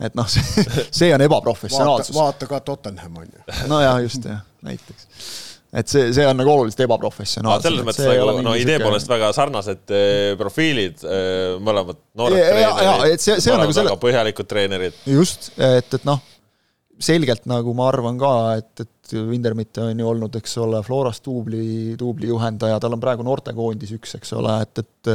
[0.03, 2.15] et noh, see, see on ebaprofessionaalsus.
[2.17, 3.47] vaata ka Tottenham on ju.
[3.71, 5.09] nojah, just jah, näiteks
[5.73, 7.65] et see, see on nagu oluliselt ebaprofessionaalne.
[7.65, 13.79] selles mõttes nagu no idee poolest väga sarnased eh, profiilid eh,, mõlemad noored treenerid, mõlemad
[13.81, 15.01] väga põhjalikud treenerid.
[15.09, 16.21] just, et, et noh,
[17.01, 21.97] selgelt nagu ma arvan ka, et, et Vindermitt on ju olnud, eks ole, Floras duubli,
[21.99, 25.13] duubli juhendaja, tal on praegu noortekoondis üks, eks ole, et, et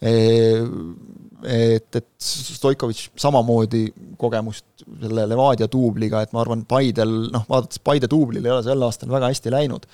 [0.00, 3.86] et, et Stoikovitš samamoodi
[4.20, 8.86] kogemust selle Levadia duubliga, et ma arvan, Paidel, noh, vaadates Paide duublil ei ole sel
[8.86, 9.90] aastal väga hästi läinud,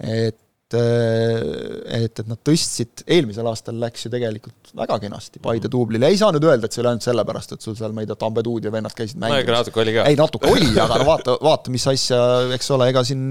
[0.00, 6.18] et et, et nad tõstsid, eelmisel aastal läks ju tegelikult väga kenasti Paide duublile, ei
[6.20, 8.68] saa nüüd öelda, et see oli ainult sellepärast, et sul seal, ma ei tea, Tambetuud
[8.68, 9.40] ja vennad käisid mängimas.
[9.40, 10.06] no ega natuke oli ka.
[10.06, 12.20] ei, natuke oli, aga no vaata, vaata, mis asja,
[12.54, 13.24] eks ole, ega siin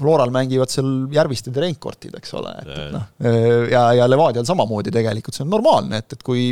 [0.00, 3.04] Floral mängivad seal Järvisted ja Reinkortid, eks ole, et, et noh,
[3.70, 6.48] ja, ja Levadial samamoodi tegelikult, see on normaalne, et, et kui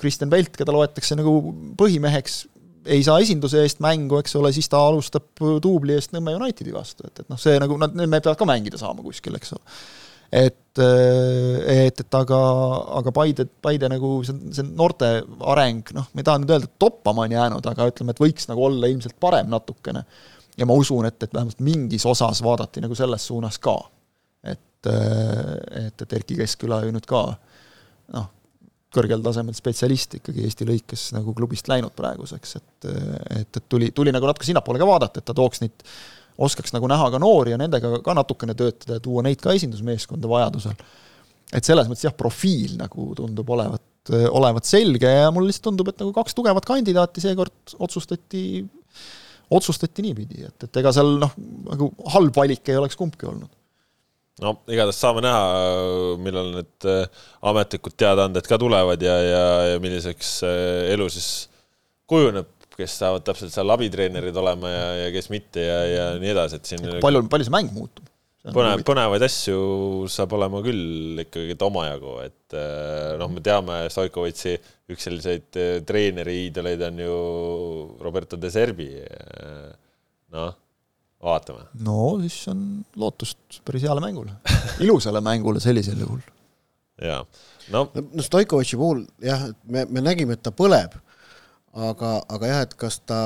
[0.00, 1.34] Kristjan Pelt, keda loetakse nagu
[1.78, 2.40] põhimeheks,
[2.90, 7.04] ei saa esinduse eest mängu, eks ole, siis ta alustab duubli eest Nõmme Unitedi vastu,
[7.08, 9.76] et, et noh, see nagu nad, need peavad ka mängida saama kuskil, eks ole.
[10.40, 12.40] et, et, et aga,
[13.00, 15.12] aga Paide, Paide nagu see, see noorte
[15.52, 18.48] areng, noh, ma ei taha nüüd öelda, et toppama on jäänud, aga ütleme, et võiks
[18.48, 20.06] nagu olla ilmselt parem natukene
[20.60, 23.76] ja ma usun, et, et vähemalt mingis osas vaadati nagu selles suunas ka.
[24.44, 27.24] et, et, et Erkki Keskküla ju nüüd ka
[28.14, 28.28] noh,
[28.94, 34.12] kõrgel tasemel spetsialist ikkagi Eesti lõikes nagu klubist läinud praeguseks, et et, et tuli, tuli
[34.14, 35.84] nagu natuke sinnapoole ka vaadata, et ta tooks neid,
[36.40, 40.28] oskaks nagu näha ka noori ja nendega ka natukene töötada ja tuua neid ka esindusmeeskonda
[40.30, 40.76] vajadusel.
[41.52, 43.84] et selles mõttes jah, profiil nagu tundub olevat,
[44.30, 48.64] olevat selge ja mulle lihtsalt tundub, et nagu kaks tugevat kandidaati seekord otsustati
[49.50, 51.32] otsustati niipidi, et, et ega seal noh,
[51.70, 53.50] nagu halb valik ei oleks kumbki olnud
[54.40, 55.42] no igatahes saame näha,
[56.22, 61.30] millal need äh, ametlikud teadaanded ka tulevad ja, ja, ja milliseks äh, elu siis
[62.10, 66.60] kujuneb, kes saavad täpselt seal abitreenerid olema ja, ja kes mitte ja, ja nii edasi,
[66.60, 68.06] et siin palju, palju see mäng muutub?
[68.48, 69.58] Põnev, põnevaid asju
[70.10, 74.54] saab olema küll ikkagi omajagu, et äh, noh, me teame Stoikovitši
[74.90, 77.18] üks selliseid äh, treeneri iidoleid on ju
[78.00, 78.88] Roberto De Serbi.
[79.04, 79.68] Äh,
[80.36, 80.54] noh,
[81.20, 81.68] vaatame.
[81.84, 82.64] no siis on
[83.00, 84.38] lootust päris heale mängule,
[84.86, 86.24] ilusale mängule sellisel juhul.
[87.00, 87.20] jaa,
[87.74, 87.86] no.
[87.92, 90.96] no Stoikovitši puhul jah, me, me nägime, et ta põleb
[91.70, 93.20] aga, aga jah, et kas ta,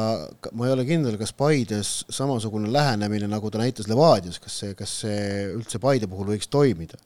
[0.53, 4.99] ma ei ole kindel, kas Paides samasugune lähenemine, nagu ta näitas Levadias, kas see, kas
[5.05, 7.01] see üldse Paide puhul võiks toimida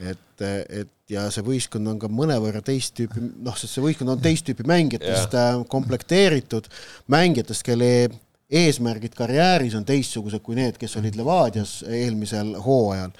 [0.00, 4.22] et, et ja see võistkond on ka mõnevõrra teist tüüpi, noh, sest see võistkond on
[4.22, 5.54] teist tüüpi mängijatest yeah.
[5.54, 6.68] Äh, komplekteeritud,
[7.12, 7.90] mängijatest, kelle
[8.54, 13.14] eesmärgid karjääris on teistsugused kui need, kes olid Levadias eelmisel hooajal.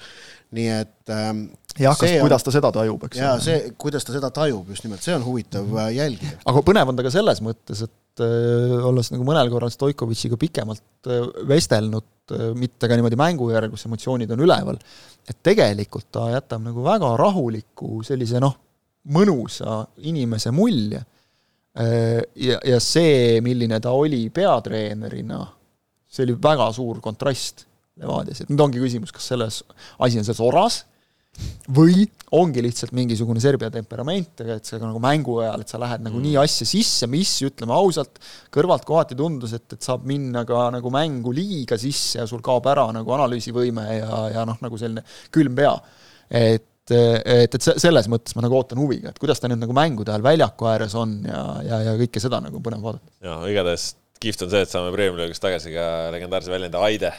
[0.55, 1.47] nii et ähm,
[1.79, 3.19] jah, kas, kuidas ta seda tajub, eks.
[3.19, 5.95] jaa, see, kuidas ta seda tajub, just nimelt, see on huvitav mm -hmm.
[5.95, 6.37] jälgida.
[6.51, 11.09] aga põnev on ta ka selles mõttes, et äh, olles nagu mõnel korral Stoikovitšiga pikemalt
[11.09, 14.79] äh, vestelnud äh,, mitte ka niimoodi mängu järel, kus emotsioonid on üleval,
[15.27, 18.55] et tegelikult ta jätab nagu väga rahuliku sellise noh,
[19.11, 21.03] mõnusa inimese mulje
[21.77, 25.45] äh, ja, ja see, milline ta oli peatreenerina,
[26.07, 29.63] see oli väga suur kontrast Levadias, et nüüd ongi küsimus, kas selles,
[30.03, 30.83] asi on selles oras
[31.75, 36.19] või ongi lihtsalt mingisugune Serbia temperament, et see nagu mängu ajal, et sa lähed nagu
[36.19, 36.27] mm.
[36.27, 38.19] nii asja sisse, mis ütleme ausalt,
[38.53, 42.67] kõrvalt kohati tundus, et, et saab minna ka nagu mängu liiga sisse ja sul kaob
[42.71, 45.75] ära nagu analüüsivõime ja, ja noh, nagu selline külm pea.
[46.29, 50.11] et et, et selles mõttes ma nagu ootan huviga, et kuidas ta nüüd nagu mängude
[50.13, 53.09] ajal väljaku ääres on ja, ja, ja kõike seda nagu põnev vaadata.
[53.25, 53.87] jaa, igatahes
[54.21, 57.11] kihvt on see, et saame Premiumi-liigas tagasi ka legendaarse väljendi Aide,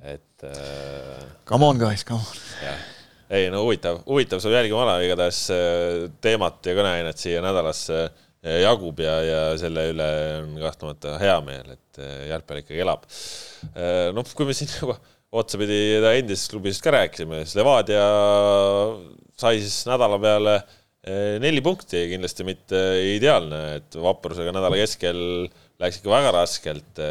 [0.00, 1.22] et äh...
[1.44, 2.92] Come on guys, come on
[3.34, 8.06] ei no huvitav, huvitav saab jälgima ala, igatahes äh, teemat ja kõneainet siia nädalasse
[8.44, 10.06] jagub ja, ja selle üle
[10.42, 13.06] on kahtlemata hea meel, et jalgpall ikkagi elab.
[14.12, 14.98] noh, kui me siin juba
[15.32, 15.78] otsapidi
[16.10, 18.04] endisest klubist ka rääkisime, siis Levadia
[19.40, 20.58] sai siis nädala peale
[21.40, 22.82] neli punkti, kindlasti mitte
[23.14, 25.48] ideaalne, et vaprusega nädala keskel
[25.84, 27.04] läks ikka väga raskelt,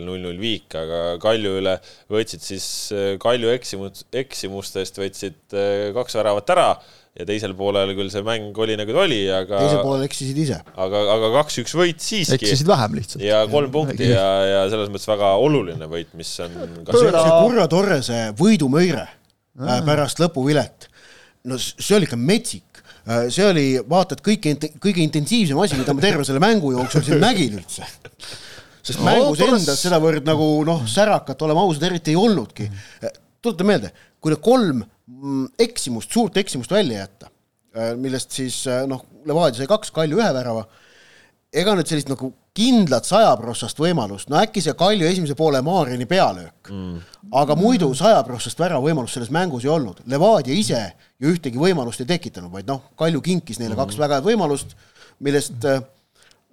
[0.00, 1.76] null-null viik, aga Kalju üle
[2.12, 2.66] võtsid siis
[3.22, 5.58] Kalju eksimus, eksimustest võtsid
[5.96, 6.70] kaks väravat ära
[7.18, 10.58] ja teisel poolel küll see mäng oli nagu ta oli, aga teisel poolel eksisid ise.
[10.84, 12.38] aga, aga kaks-üks võit siiski.
[12.38, 13.24] eksisid vähem lihtsalt.
[13.26, 16.54] ja kolm punkti ja, ja selles mõttes väga oluline võit, mis on
[16.86, 20.86] see Kurra Torrese võidumöire äh, pärast lõpuvilet,
[21.50, 22.69] no see oli ikka metsik.
[23.10, 27.04] Äh, see oli, vaata, et kõige, kõige intensiivsem asi, mida ma terve selle mängu jooksul
[27.06, 27.88] siin nägin üldse
[28.80, 29.60] sest no, mängus torres...
[29.60, 32.70] endas sedavõrd nagu noh, särakat, oleme ausad, eriti ei olnudki.
[33.44, 37.30] tuleta meelde, kui need kolm Mm, eksimust, suurt eksimust välja jätta,
[37.74, 40.62] äh, millest siis äh, noh, Levadia sai kaks, Kalju ühe värava,
[41.52, 46.72] ega nüüd sellist nagu kindlat sajaprotsast võimalust, no äkki see Kalju esimese poole Maarini pealöök
[46.72, 46.96] mm.,
[47.40, 50.02] aga muidu sajaprotsast värava võimalust selles mängus ei olnud.
[50.10, 50.80] Levadia ise
[51.20, 53.82] ju ühtegi võimalust ei tekitanud, vaid noh, Kalju kinkis neile mm.
[53.84, 54.74] kaks väga head võimalust,
[55.22, 55.78] millest äh,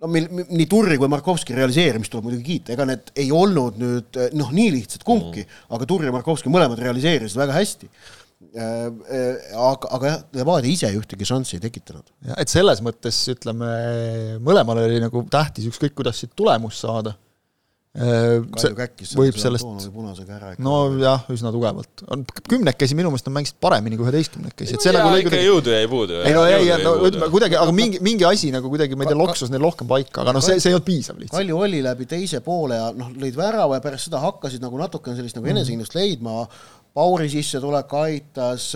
[0.04, 4.22] no mil, nii Turri kui Markovski realiseerimist tuleb muidugi kiita, ega need ei olnud nüüd
[4.38, 7.90] noh, nii lihtsad kumbki mm., aga Turri ja Markovski mõlemad realiseerisid väga hästi
[8.38, 12.06] aga, aga jah, Levadia ise ühtegi šanssi ei tekitanud.
[12.38, 13.70] et selles mõttes ütleme,
[14.46, 17.18] mõlemal oli nagu tähtis ükskõik, kuidas siit tulemust saada.
[17.98, 18.44] Äh,
[19.18, 19.66] võib sellest,
[20.62, 22.04] nojah, üsna tugevalt.
[22.46, 25.88] kümnekesi minu meelest nad mängisid paremini kui üheteistkümnekesi, et see nagu lõi kuidagi jõudu jäi
[25.90, 26.20] puudu.
[26.22, 29.18] ei no jäi, no ütleme kuidagi, aga mingi, mingi asi nagu kuidagi, ma ei tea,
[29.18, 31.40] loksus neil rohkem paika, aga noh, see, see ei olnud piisav lihtsalt.
[31.40, 35.18] Kalju oli läbi teise poole ja noh, lõid värava ja pärast seda hakkasid nagu natukene
[35.18, 36.44] sellist nagu enesekindlust leidma,
[36.96, 38.72] Pauri sissetulek aitas,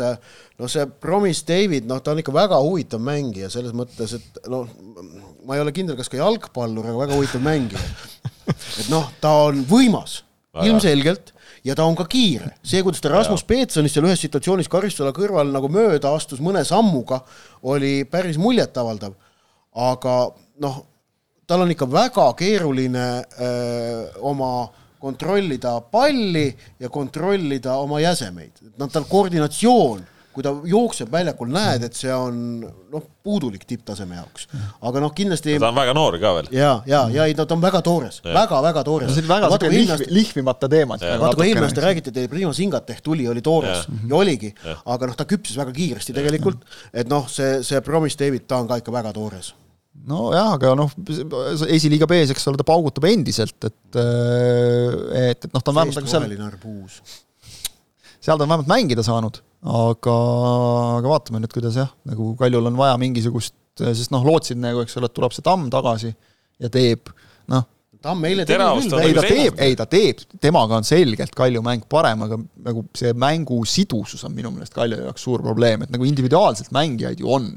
[0.59, 4.67] no see Promise David, noh, ta on ikka väga huvitav mängija selles mõttes, et noh,
[5.47, 7.81] ma ei ole kindel, kas ka jalgpallur, aga väga huvitav mängija.
[8.51, 10.21] et noh, ta on võimas,
[10.61, 12.53] ilmselgelt, ja ta on ka kiire.
[12.63, 17.21] see, kuidas ta Rasmus Peetsonist seal ühes situatsioonis karistuse kõrval nagu mööda astus mõne sammuga,
[17.63, 19.13] oli päris muljetavaldav.
[19.71, 20.15] aga
[20.61, 20.83] noh,
[21.47, 23.07] tal on ikka väga keeruline
[23.39, 24.69] öö, oma
[25.01, 26.47] kontrollida palli
[26.79, 28.63] ja kontrollida oma jäsemeid.
[28.77, 34.47] noh, tal koordinatsioon, kui ta jookseb väljakul, näed, et see on noh, puudulik tipptaseme jaoks.
[34.87, 36.51] aga noh, kindlasti ta on väga noor ka veel.
[36.55, 39.09] ja, ja, ja ei, ta on väga toores väga,, väga-väga toores.
[39.09, 40.99] no see on väga siuke lihv, lihvimata teema.
[41.01, 44.53] vaata, kui eelmine aasta räägiti, et Primo Singateh tuli, oli toores ja, ja oligi,
[44.85, 48.71] aga noh, ta küpses väga kiiresti tegelikult, et noh, see, see Promise David, ta on
[48.71, 49.55] ka ikka väga toores
[50.09, 50.91] nojah, aga noh,
[51.67, 55.99] esiliiga B-s, eks ole, ta paugutab endiselt, et äh, et, et noh, ta on vähemalt
[55.99, 56.27] nagu seal
[58.21, 60.15] seal ta on vähemalt mängida saanud, aga,
[60.99, 64.97] aga vaatame nüüd, kuidas jah, nagu Kaljul on vaja mingisugust, sest noh, lootsid nagu, eks
[64.99, 66.13] ole, et tuleb see tamm tagasi
[66.61, 67.13] ja teeb,
[67.51, 67.67] noh
[68.01, 68.95] Tamm eile tegi küll.
[69.05, 73.11] ei ta teeb, ei ta teeb, temaga on selgelt Kalju mäng parem, aga nagu see
[73.13, 77.51] mängu sidusus on minu meelest Kalju jaoks suur probleem, et nagu individuaalselt mängijaid ju on.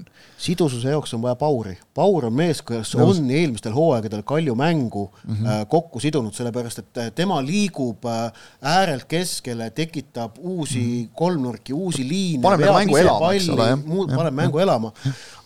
[0.45, 1.73] sidususe jaoks on vaja Pauri.
[1.97, 3.23] Paur on mees, kes Nõus.
[3.23, 5.67] on eelmistel hooaegadel Kalju mängu mm -hmm.
[5.69, 11.15] kokku sidunud, sellepärast et äh, tema liigub äh, äärelt keskele, tekitab uusi mm -hmm.
[11.15, 12.43] kolmnurki, uusi liine.
[12.43, 13.79] paneb nagu mängu elama, eks ole, jah.
[14.17, 14.93] paneb mängu elama,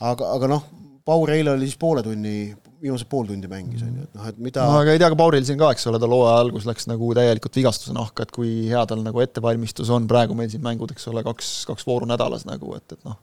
[0.01, 0.63] aga, aga noh,
[1.05, 4.41] Paur eile oli siis poole tunni viimased pool tundi mängis, on ju, et noh, et
[4.49, 6.89] mida no aga ei tea, ka Pauril siin ka, eks ole, ta hooaja algus läks
[6.91, 10.93] nagu täielikult vigastuse nahka, et kui hea tal nagu ettevalmistus on, praegu meil siin mängud,
[10.95, 13.19] eks ole, kaks, kaks vooru nädalas nagu, et, et noh.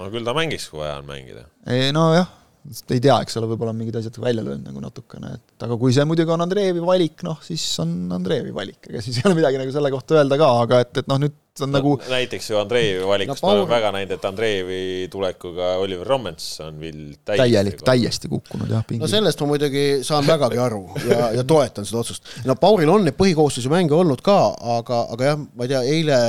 [0.00, 1.46] no küll ta mängiks, kui vaja on mängida.
[1.72, 2.28] ei nojah,
[2.66, 5.96] ei tea, eks ole, võib-olla on mingid asjad välja löönud nagu natukene, et aga kui
[5.96, 9.62] see muidugi on Andreevi valik, noh siis on Andreevi valik, ega siis ei ole midagi
[9.62, 12.58] nagu selle kohta öelda ka, aga et, et noh, nüüd on no, nagu näiteks ju
[12.60, 14.80] Andreevi valikust no, ma olen väga näinud, et Andreevi
[15.12, 20.26] tulekuga Oliver Rommens on vild täiesti täielik, täiesti kukkunud jah, no sellest ma muidugi saan
[20.28, 22.30] vägagi aru ja, ja toetan seda otsust.
[22.44, 24.38] no Pauril on neid põhikoosseisu mänge olnud ka,
[24.78, 26.20] aga, aga jah, ma ei tea, eile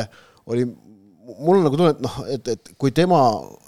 [0.47, 0.67] oli
[1.35, 3.19] mul on nagu tunne, et noh, et, et kui tema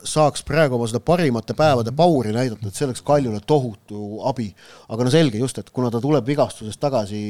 [0.08, 4.48] saaks praegu oma seda parimate päevade pauri näidata, et see oleks Kaljule tohutu abi.
[4.88, 7.24] aga no selge just, et kuna ta tuleb vigastusest tagasi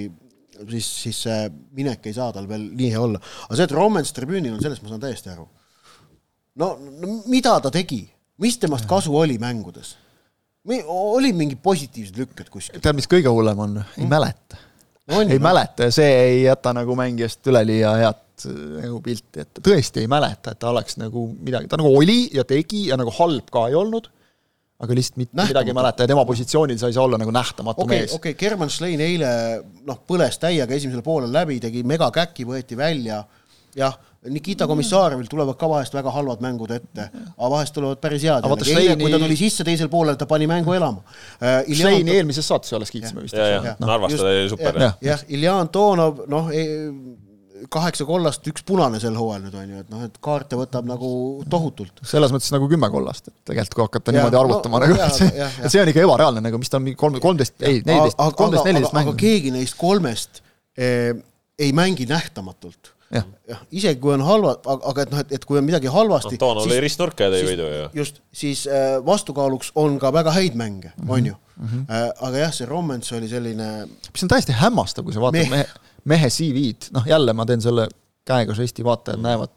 [0.68, 1.40] siis, siis see
[1.78, 3.22] minek ei saa tal veel nii hea olla.
[3.48, 5.48] aga see, et Rommens tribüünil on, sellest ma saan täiesti aru.
[6.60, 6.70] no,
[7.00, 8.02] no mida ta tegi,
[8.44, 9.96] mis temast kasu oli mängudes?
[10.70, 12.82] oli mingid positiivsed lükked kuskil?
[12.84, 13.78] tead, mis kõige hullem on?
[13.98, 14.12] ei mm.
[14.12, 15.22] mäleta no,.
[15.22, 15.44] ei no.
[15.48, 18.26] mäleta ja see ei jäta nagu mängijast üleliia head
[18.80, 22.46] nagu pilti, et tõesti ei mäleta, et ta oleks nagu midagi, ta nagu oli ja
[22.48, 24.08] tegi ja nagu halb ka ei olnud
[24.80, 25.54] aga lihtsalt mitte nähtamatu.
[25.54, 28.14] midagi ei mäleta ja tema positsioonil sa ei saa olla nagu nähtamatu okay, mees.
[28.16, 29.32] okei okay,, German Schlein eile
[29.88, 33.24] noh, põles täiega esimesel poolel läbi, tegi megakäki, võeti välja,
[33.76, 33.98] jah,
[34.30, 37.06] Nikita Komissarevil tulevad ka vahest väga halvad mängud ette,
[37.38, 38.44] aga vahest tulevad päris head.
[38.44, 41.62] Aga vaata, eile, Šleini- kui ta tuli sisse teisel poolel, ta pani mängu elama uh,.
[41.72, 43.36] Šleini eelmises saates alles kiitsime vist.
[43.40, 43.76] Jah.
[43.80, 44.76] Narvas ta oli super.
[44.80, 44.98] jah.
[45.04, 46.52] jah, Ilja Antonov, noh,
[47.74, 51.10] kaheksa kollast, üks punane sel hooajal nüüd on ju, et noh, et kaarte võtab nagu
[51.50, 52.04] tohutult.
[52.08, 55.50] selles mõttes nagu kümme kollast, et tegelikult kui hakata Jaa, niimoodi arvutama no, nagu jaa,,
[55.68, 58.94] see on ikka ebareaalne nagu, mis ta on mingi kolm, kolmteist, ei, neliteist, kolmteist, neliteist
[58.94, 59.18] aga, aga mängu.
[59.20, 60.42] keegi neist kolmest
[60.78, 61.12] eh,
[61.60, 62.94] ei mängi nähtamatult.
[63.12, 66.36] jah, jah, isegi kui on halva, aga et noh, et, et kui on midagi halvasti
[66.38, 67.90] Antonov lõi ristnurka ja tõi võidu ju.
[68.04, 71.10] just, siis äh, vastukaaluks on ka väga häid mänge mm, Mhm.
[71.10, 71.14] -hmm.
[71.18, 71.68] on ju mm.
[71.68, 72.12] -hmm.
[72.28, 75.50] Aga jah, see Rommens oli selline mis on täiesti hämmastav, kui sa vaatad Meh.
[75.50, 75.66] mehe,
[76.10, 77.88] mehe CV-d, noh jälle ma teen selle
[78.30, 79.54] käega, žesti vaatajad näevad,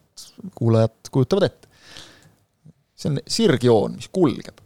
[0.59, 1.69] kuulajad kujutavad ette.
[2.97, 4.61] see on sirgjoon, mis kulgeb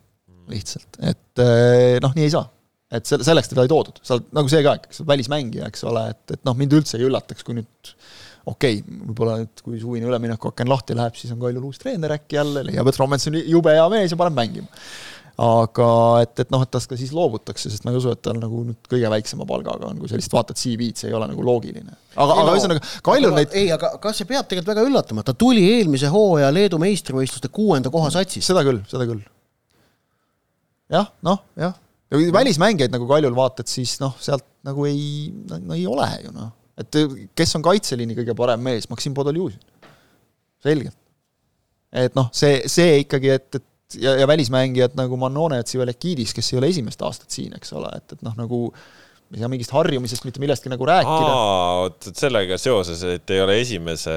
[0.51, 2.47] lihtsalt, et eh, noh, nii ei saa.
[2.93, 6.05] et selle, selleks teda ei toodud, sa oled nagu see ka, eks välismängija, eks ole,
[6.13, 7.91] et, et noh, mind üldse ei üllataks, kui nüüd
[8.47, 12.39] okei okay,, võib-olla nüüd, kui suvine üleminekuaken lahti läheb, siis on Kaljul uus treener äkki
[12.39, 14.71] jälle, leiab, et Rommens on jube hea mees ja paneb mängima
[15.37, 15.87] aga
[16.25, 18.63] et, et noh, et tast ka siis loobutakse, sest ma ei usu, et tal nagu
[18.65, 21.93] nüüd kõige väiksema palgaga on, kui sa lihtsalt vaatad CV-d, see ei ole nagu loogiline.
[22.15, 25.37] aga, aga ühesõnaga, Kaljul aga, neid, ei, aga kas see peab tegelikult väga üllatama, ta
[25.37, 28.49] tuli eelmise hooaja Leedu meistrivõistluste kuuenda koha satsis.
[28.49, 29.21] seda küll, seda küll.
[30.97, 31.77] jah, noh, jah.
[32.09, 36.33] ja kui välismängijaid nagu Kaljul vaatad, siis noh, sealt nagu ei, no ei ole ju
[36.33, 36.55] noh.
[36.81, 37.03] et
[37.37, 39.61] kes on kaitseliini kõige parem mees, Maksim Podoljuzin.
[40.65, 40.97] selgelt.
[41.93, 46.53] et noh, see, see ikkagi, et, et ja, ja välismängijad nagu Manone ja Tsivelekidis, kes
[46.53, 48.61] ei ole esimest aastat siin, eks ole, et, et noh, nagu
[49.35, 51.31] ei saa mingist harjumisest mitte millestki nagu rääkida.
[51.83, 54.15] vot sellega seoses, et ei ole esimese,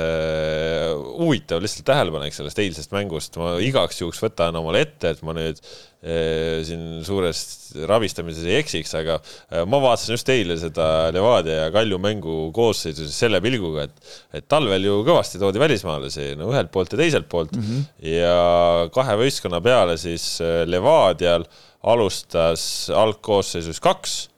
[1.17, 5.57] huvitav lihtsalt tähelepanek sellest eilsest mängust, ma igaks juhuks võtan omale ette, et ma nüüd
[5.57, 7.41] eh, siin suures
[7.89, 13.07] rabistamises ei eksiks, aga eh, ma vaatasin just eile seda Levadia ja Kalju mängu koosseisu
[13.07, 17.25] siis selle pilguga, et et talvel ju kõvasti toodi välismaalasi no ühelt poolt ja teiselt
[17.31, 17.85] poolt mm -hmm.
[18.13, 20.35] ja kahe võistkonna peale siis
[20.69, 21.49] Levadial
[21.81, 24.28] alustas algkoosseisus kaks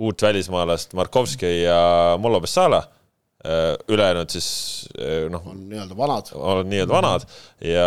[0.00, 2.80] uut välismaalast Markovski ja Mollo Bessala,
[3.88, 4.48] ülejäänud siis
[4.98, 6.28] eh, noh, on nii-öelda vanad.
[6.36, 7.22] on nii-öelda vanad
[7.64, 7.86] ja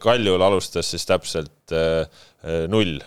[0.00, 2.04] Kaljul alustas siis täpselt eh,
[2.68, 3.00] null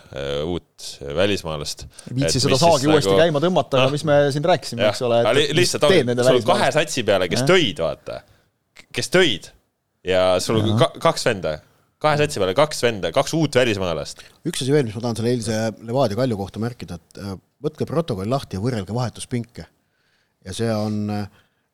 [0.50, 1.86] uut välismaalast.
[2.10, 5.22] ei viitsi seda saagi uuesti käima tõmmata, aga mis me siin rääkisime, eks ole,
[5.54, 5.86] lihtsalt
[6.26, 7.52] sul kahe satsi peale, kes Jah.
[7.54, 8.20] tõid, vaata,
[8.90, 9.50] kes tõid
[10.10, 10.74] ja sul Jah.
[10.82, 11.54] ka, kaks venda,
[12.00, 14.22] kahe satsi peale kaks venda, kaks uut välismaalast.
[14.48, 15.58] üks asi veel, mis ma tahan selle eilse
[15.88, 19.66] Levadia Kalju kohta märkida, et äh, võtke protokoll lahti ja võrrelge vahetuspinke.
[20.46, 21.02] ja see on,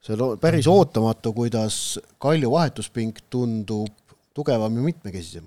[0.03, 3.95] see on päris ootamatu, kuidas Kalju vahetuspink tundub
[4.35, 5.47] tugevam ja mitmekesisem.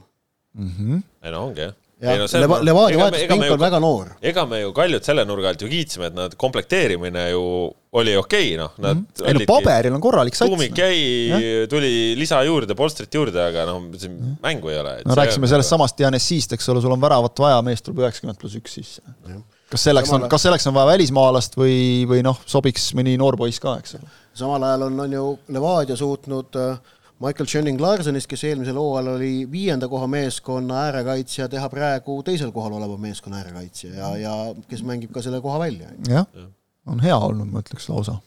[0.60, 1.76] ei no ongi jah.
[2.00, 4.15] ja Leva- Levadia vahetuspink on väga noor.
[4.22, 7.44] ega me ju Kaljut selle nurga alt ju kiitsime, et nad komplekteerimine ju
[7.93, 9.28] oli okei okay,, noh, nad mm Mhm.
[9.28, 10.49] ei no paberil on korralik sats.
[10.49, 14.97] tuumik jäi, tuli lisa juurde, polstrit juurde, aga noh, siin mängu ei ole.
[15.06, 18.56] no rääkisime sellest samast Dianessist, eks ole, sul on väravat vaja, mees tuleb üheksakümmend pluss
[18.60, 19.02] üks sisse.
[19.69, 23.38] kas selleks on, Samale- kas selleks on vaja välismaalast või, või noh, sobiks mõni noor
[23.38, 24.13] poiss ka, eks ole.
[24.34, 25.25] samal ajal on, on ju
[25.58, 26.78] Levadia suutnud äh,
[27.19, 32.78] Michael Schoening Larsenist, kes eelmisel hooajal oli viienda koha meeskonna äärekaitsja, teha praegu teisel kohal
[32.78, 34.36] oleva meeskonna äärekaitsja ja, ja
[34.69, 35.89] kes mängib ka selle koha välja.
[36.08, 36.25] jah,
[36.91, 38.17] on hea olnud, ma ütleks lausa.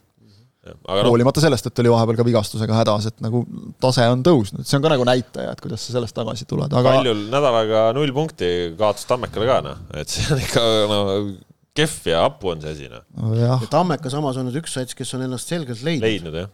[0.62, 3.44] aga noh, hoolimata sellest, et oli vahepeal ka vigastusega hädas, et nagu
[3.83, 6.98] tase on tõusnud, see on ka nagu näitaja, et kuidas sa sellest tagasi tuled, aga
[7.01, 11.01] Kaljul nädalaga null punkti kaotas Tammekale ka noh, et see on ikka no
[11.77, 15.14] kehv ja hapu on see asi noh, ja, Tammeka samas on nüüd üks sats, kes
[15.16, 16.05] on ennast selgelt leidnud.
[16.07, 16.51] leidnud jah.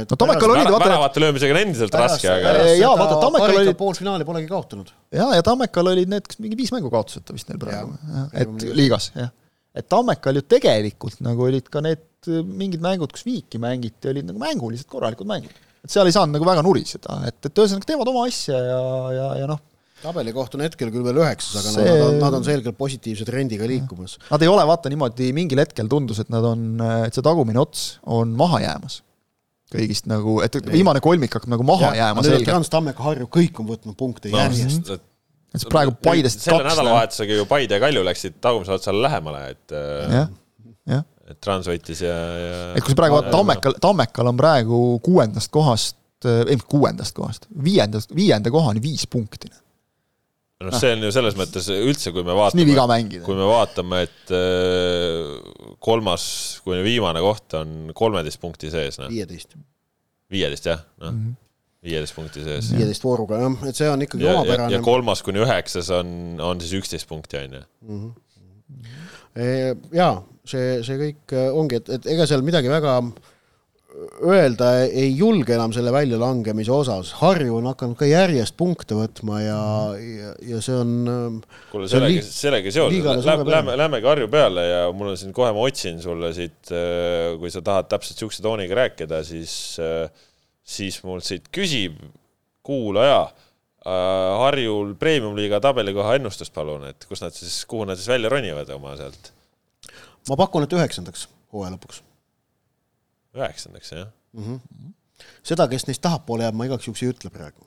[0.00, 3.56] et no Tammekal olid, vaata, väravate löömisega on endiselt raske, aga pärast- jaa, vaata, Tammekal
[3.58, 4.92] olid poolfinaali polegi kaotanud.
[5.12, 7.96] ja, ja Tammekal olid need kas mingi viis mängu kaotuseta vist neil praegu,
[8.32, 9.34] et liigas, jah.
[9.76, 14.28] Et Tammekal ju tegelikult nagu olid ka need äh, mingid mängud, kus viiki mängiti, olid
[14.28, 15.52] nagu mänguliselt korralikud mängud.
[15.84, 18.80] et seal ei saanud nagu väga nuriseda, et, et ühesõnaga teevad oma asja ja,
[19.16, 19.60] ja, ja noh,
[20.00, 23.28] tabeli koht on hetkel küll veel üheksas, aga See- nad, on, nad on selgelt positiivse
[23.28, 24.18] trendiga liikumas.
[24.30, 26.66] nad ei ole vaata niimoodi, mingil hetkel tundus, et nad on,
[27.06, 29.00] et see tagumine ots on maha jäämas
[29.70, 32.48] kõigist nagu, et viimane kolmik hakkab nagu maha jääma nüüd on selgelt.
[32.50, 34.90] Trans Tammeka Harju, kõik on võtnud punkte noh järjest.
[35.50, 39.74] Et siis praegu Paidest selle nädalavahetusega ju Paide ja Kalju läksid tagumise otsale lähemale, et
[39.74, 40.28] jah,
[40.94, 41.02] jah.
[41.30, 45.50] et Trans võitis ja, ja et kui sa praegu vaatad, Tammekal, Tammekal on praegu kuuendast
[45.54, 49.50] kohast, ei mitte kuuendast kohast, viiendast, viienda kohani viis punkti.
[50.60, 52.66] noh, see on ju selles mõttes üldse, kui me vaatame,
[53.24, 53.36] kui.
[53.38, 56.24] me vaatame, et äh, kolmas
[56.64, 59.56] kuni viimane koht on kolmeteist punkti sees, noh, viieteist,
[60.30, 61.38] viieteist jah, noh, Mhm.
[61.84, 62.72] Viieteist punkti sees.
[62.76, 64.82] viieteist vooruga jah, et see on ikkagi ja, ja, omapärane ja.
[64.84, 66.12] kolmas kuni üheksas on,
[66.44, 67.64] on siis üksteist punkti, on ju.
[69.96, 70.14] jaa,
[70.44, 72.98] see, see kõik äh, ongi, et, et ega seal midagi väga
[74.24, 79.60] öelda ei julge enam selle väljalangemise osas, Harju on hakanud ka järjest punkte võtma ja,
[79.98, 81.38] ja, ja see on ähm,
[81.72, 86.00] kuule, sellega, sellega seoses, lähme, lähmegi Harju peale ja mul on siin kohe, ma otsin
[86.02, 90.06] sulle siit, äh, kui sa tahad täpselt niisuguse tooniga rääkida, siis, äh,
[90.70, 91.98] siis mul siit küsib
[92.66, 93.30] kuulaja
[93.80, 98.92] Harjul premium-liiga tabelikoha ennustust palun, et kus nad siis, kuhu nad siis välja ronivad oma
[98.98, 99.32] sealt?
[100.28, 102.02] ma pakun, et üheksandaks hooaja lõpuks
[103.38, 104.44] üheksandaks, jah mm.
[104.44, 104.92] -hmm.
[105.42, 107.64] seda, kes neist tahapoole jääb, ma igaks juhuks ei ütle praegu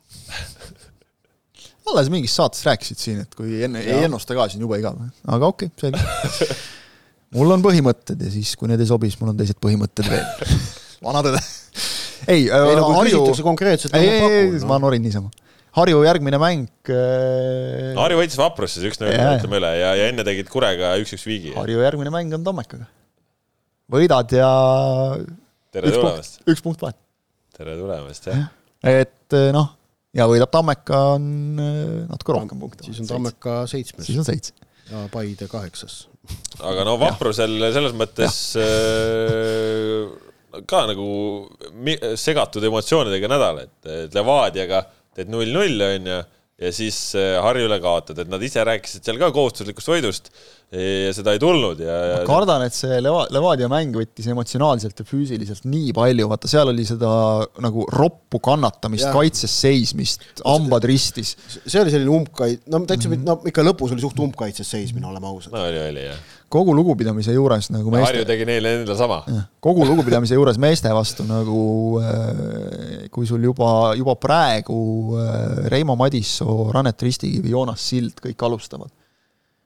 [1.89, 3.97] alles mingis saates rääkisid siin, et kui enne ja.
[3.97, 6.53] ei ennusta ka, siis on jube igav, aga okei okay,, selge
[7.35, 10.61] mul on põhimõtted ja siis, kui need ei sobi, siis mul on teised põhimõtted veel
[11.05, 11.41] vana tõde.
[12.27, 13.23] Ei, ei no Harju...
[13.45, 15.31] konkreetselt, ei, ei, ei, ma norin niisama.
[15.73, 17.93] Harju järgmine mäng äh....
[17.97, 21.53] Harju võitis Vaprust siis üks-null, ütleme üle, ja, ja enne tegid Kurega üks-üks viigi.
[21.57, 22.85] Harju järgmine mäng on Tammekaga.
[23.93, 24.49] võidad ja
[25.73, 26.43] tere üks tulemast!
[26.53, 26.99] üks punkt vahet.
[27.57, 28.51] tere tulemast, jah!
[28.85, 29.71] et eh, noh,
[30.13, 31.25] ja võidab Tammeka on
[31.57, 32.85] eh, natuke rohkem punkte.
[32.85, 34.05] siis on Tammeka seitsmes.
[34.07, 34.53] siis on seitse.
[34.91, 36.03] ja Paide kaheksas.
[36.61, 40.13] aga no vaprusel selles mõttes äh,
[40.69, 41.07] ka nagu
[42.19, 44.83] segatud emotsioonidega nädal, et, et Levadiaga
[45.13, 46.19] teed null-null, on ju,
[46.63, 46.97] ja siis
[47.41, 50.29] Harjule kaotad, et nad ise rääkisid seal ka kohustuslikust võidust
[50.73, 55.03] ja seda ei tulnud ja, ja ma kardan, et see Leva-, Levadia mäng võttis emotsionaalselt
[55.03, 57.11] ja füüsiliselt nii palju, vaata seal oli seda
[57.61, 61.35] nagu roppu kannatamist, kaitses seismist, hambad ristis.
[61.61, 63.27] see oli selline umbkait-, no täitsa mm, -hmm.
[63.29, 65.53] no ikka lõpus oli suht umbkaitses seismine, oleme ausad.
[65.53, 66.23] no oli, oli jah.
[66.53, 69.21] Kogu lugupidamise juures nagu meeste Harju tegi neile endale sama.
[69.63, 71.63] kogu lugupidamise juures meeste vastu nagu
[72.01, 74.79] äh, kui sul juba, juba praegu
[75.17, 78.93] äh, Reimo Madissoo, Rannet Ristikivi, Joonas Sild kõik alustavad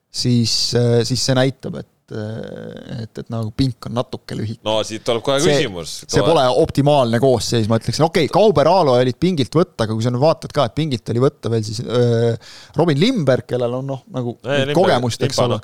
[0.10, 4.62] siis, äh, siis see näitab, et et, et nagu pink on natuke lühike.
[4.64, 5.98] no siit tuleb kohe see, küsimus.
[6.08, 10.06] see pole optimaalne koosseis, ma ütleksin, okei okay,, Kauber Aalo olid pingilt võtta, aga kui
[10.06, 12.32] sa nüüd vaatad ka, et pingilt oli võtta veel siis öö,
[12.80, 15.60] Robin Limberg, kellel on noh, nagu nee, kogemust, eks ole.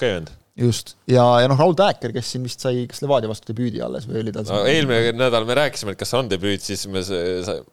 [0.60, 4.06] Just, ja, ja noh, Raul Tääker, kes siin vist sai, kas Levadia vastu debüüdi alles
[4.10, 7.02] või oli tal no, eelmine nädal me rääkisime, et kas on debüüt, siis me,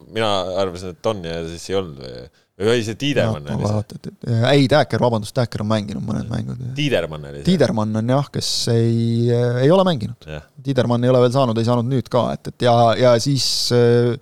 [0.09, 0.31] mina
[0.63, 2.23] arvasin, et on ja siis ei olnud või
[2.61, 4.37] või oli see Tiidermann oli see?
[4.51, 6.61] ei, Tääker, vabandust, Tääker on mänginud mõned mängud.
[6.77, 7.47] Tiidermann oli see?
[7.47, 9.31] Tiidermann on jah, kes ei,
[9.63, 10.29] ei ole mänginud.
[10.61, 14.13] Tiidermann ei ole veel saanud, ei saanud nüüd ka, et, et ja, ja siis äh,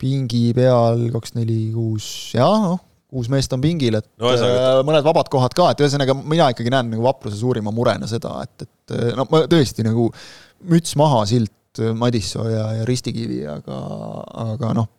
[0.00, 2.82] pingi peal kaks, neli, kuus, jaa, noh,
[3.14, 6.72] kuus meest on pingil, et no, äh, mõned vabad kohad ka, et ühesõnaga mina ikkagi
[6.74, 10.10] näen nagu Vapruse suurima murena seda, et, et äh, no ma tõesti nagu
[10.70, 11.52] müts maha silt
[11.98, 13.78] Madissoo ja, ja Ristikivi, aga,
[14.44, 14.90] aga noh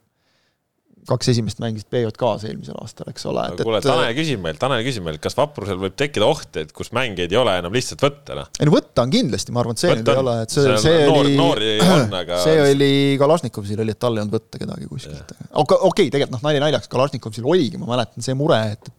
[1.10, 3.43] kaks esimest mängisid BJK-s eelmisel aastal, eks ole.
[3.60, 7.36] kuule, Tanel küsib meilt, Tanel küsib meilt, kas Vaprusel võib tekkida oht, et kus mängijaid
[7.36, 8.49] ei ole enam lihtsalt võtta, noh?
[8.58, 11.06] ei no võtta on kindlasti, ma arvan, et see nüüd ei ole, et see, see,
[11.06, 12.91] noor, oli, noori on, aga see oli
[13.22, 15.36] Kalašnikovil oli, et tal ei olnud võtta kedagi kuskilt.
[15.53, 18.91] okei okay,, tegelikult noh, nali naljaks, Kalašnikovil oligi, ma mäletan, see mure, et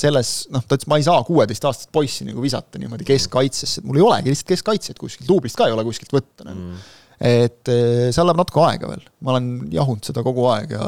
[0.00, 3.98] selles, noh, ta ütles, ma ei saa kuueteistaastast poissi nagu visata niimoodi keskkaitsesse, et mul
[3.98, 8.06] ei olegi lihtsalt keskkaitset kuskilt, duublist ka ei ole kuskilt võtta nagu mm et eh,
[8.14, 10.86] seal läheb natuke aega veel, ma olen jahunud seda kogu aeg ja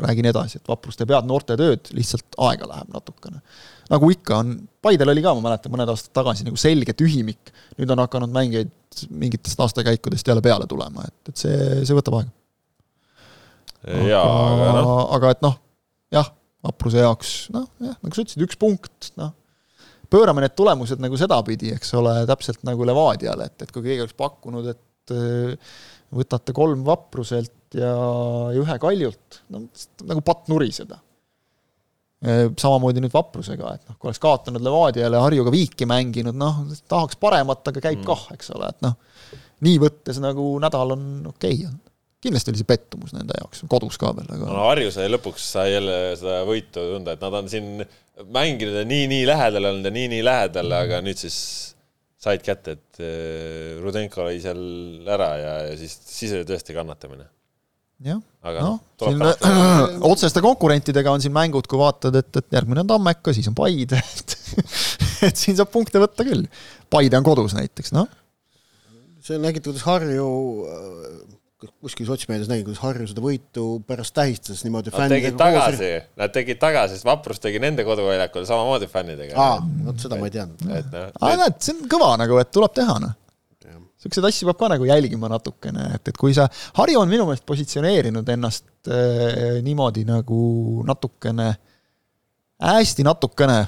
[0.00, 3.42] räägin edasi, et Vaprus teeb head noortetööd, lihtsalt aega läheb natukene.
[3.92, 4.54] nagu ikka on,
[4.84, 8.72] Paidel oli ka, ma mäletan, mõned aastad tagasi nagu selge tühimik, nüüd on hakanud mängijaid
[9.12, 12.32] mingitest aastakäikudest jälle peale tulema, et, et see, see võtab aega.
[14.08, 14.92] jaa, aga noh.
[15.18, 15.60] aga et noh,
[16.16, 16.32] jah,
[16.64, 19.36] Vapruse jaoks noh, jah, nagu sa ütlesid, üks punkt, noh,
[20.08, 24.16] pöörame need tulemused nagu sedapidi, eks ole, täpselt nagu Levadiale, et, et kui keegi oleks
[24.16, 25.74] pakkunud, et et äh,
[26.14, 27.92] võtate kolm Vapruselt ja,
[28.54, 29.66] ja ühe Kaljult, no
[30.08, 31.00] nagu patt nuriseda.
[32.18, 37.18] Äh, samamoodi nüüd Vaprusega, et noh, kui oleks kaotanud Levadiale, Harjuga viiki mänginud, noh, tahaks
[37.20, 38.08] paremat, aga käib mm.
[38.08, 38.96] kah, eks ole, et noh,
[39.62, 41.78] nii võttes nagu nädal on okei okay.
[42.22, 45.76] kindlasti oli see pettumus nende jaoks, kodus ka veel, aga no Harju sai lõpuks, sai
[45.76, 47.86] jälle seda võitu tunda, et nad on siin
[48.34, 51.38] mänginud ja nii-nii lähedal olnud ja nii-nii lähedal, aga nüüd siis
[52.18, 54.62] said kätte, et äh, Rudenko oli seal
[55.08, 57.28] ära ja, ja siis, siis oli tõesti kannatamine.
[58.04, 58.20] jah,
[58.58, 63.34] noh, siin äh, otseste konkurentidega on siin mängud, kui vaatad, et, et järgmine on Tammeka,
[63.36, 64.38] siis on Paide, et
[65.28, 66.46] et siin saab punkte võtta küll.
[66.90, 68.06] Paide on kodus näiteks, noh.
[69.24, 70.28] see nägid, kuidas Harju
[71.58, 75.88] kuskil sotsmeedias nägin, kuidas Harju seda võitu pärast tähistas niimoodi Nad tegid tagasi,
[76.20, 79.34] nad tegid tagasi, sest Vaprus tegi nende koduväljakul samamoodi fännidega.
[79.34, 79.56] aa,
[79.88, 80.62] vot seda ma ei teadnud.
[80.78, 81.08] et noh.
[81.18, 83.16] aa, näed, see on kõva nagu, et tuleb teha, noh.
[83.66, 86.46] niisuguseid asju peab ka nagu jälgima natukene, et, et kui sa,
[86.78, 90.42] Harju on minu meelest positsioneerinud ennast äh, niimoodi nagu
[90.86, 91.50] natukene,
[92.62, 93.64] hästi natukene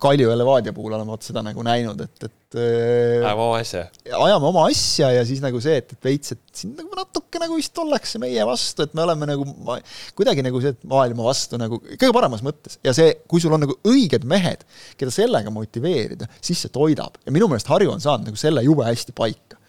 [0.00, 3.84] Kalju ja Levadia puhul olen vaata seda nagu näinud, et, et ajame oma asja.
[4.18, 7.58] ajame oma asja ja siis nagu see, et, et veits, et siin nagu natuke nagu
[7.58, 9.78] vist ollakse meie vastu, et me oleme nagu ma,
[10.18, 12.80] kuidagi nagu see, et maailma vastu nagu kõige paremas mõttes.
[12.86, 14.66] ja see, kui sul on nagu õiged mehed,
[15.00, 17.22] keda sellega motiveerida, siis see toidab.
[17.24, 19.60] ja minu meelest Harju on saanud nagu selle jube hästi paika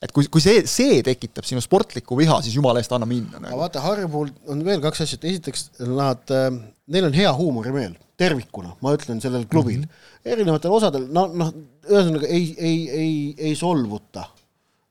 [0.00, 3.52] et kui, kui see, see tekitab sinu sportlikku viha, siis jumala eest anna minna nagu..
[3.52, 6.48] aga vaata, Harju puhul on veel kaks asja, et esiteks nad, äh,
[6.92, 9.86] neil on hea huumorimeel tervikuna, ma ütlen sellel klubil mm.
[9.86, 10.32] -hmm.
[10.34, 11.54] erinevatel osadel, no noh,
[11.88, 13.14] ühesõnaga ei, ei, ei,
[13.48, 14.26] ei solvuta,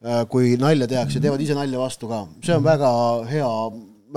[0.05, 2.71] äh, kui nalja tehakse, teevad ise nalja vastu ka, see on mm -hmm.
[2.71, 2.91] väga
[3.34, 3.51] hea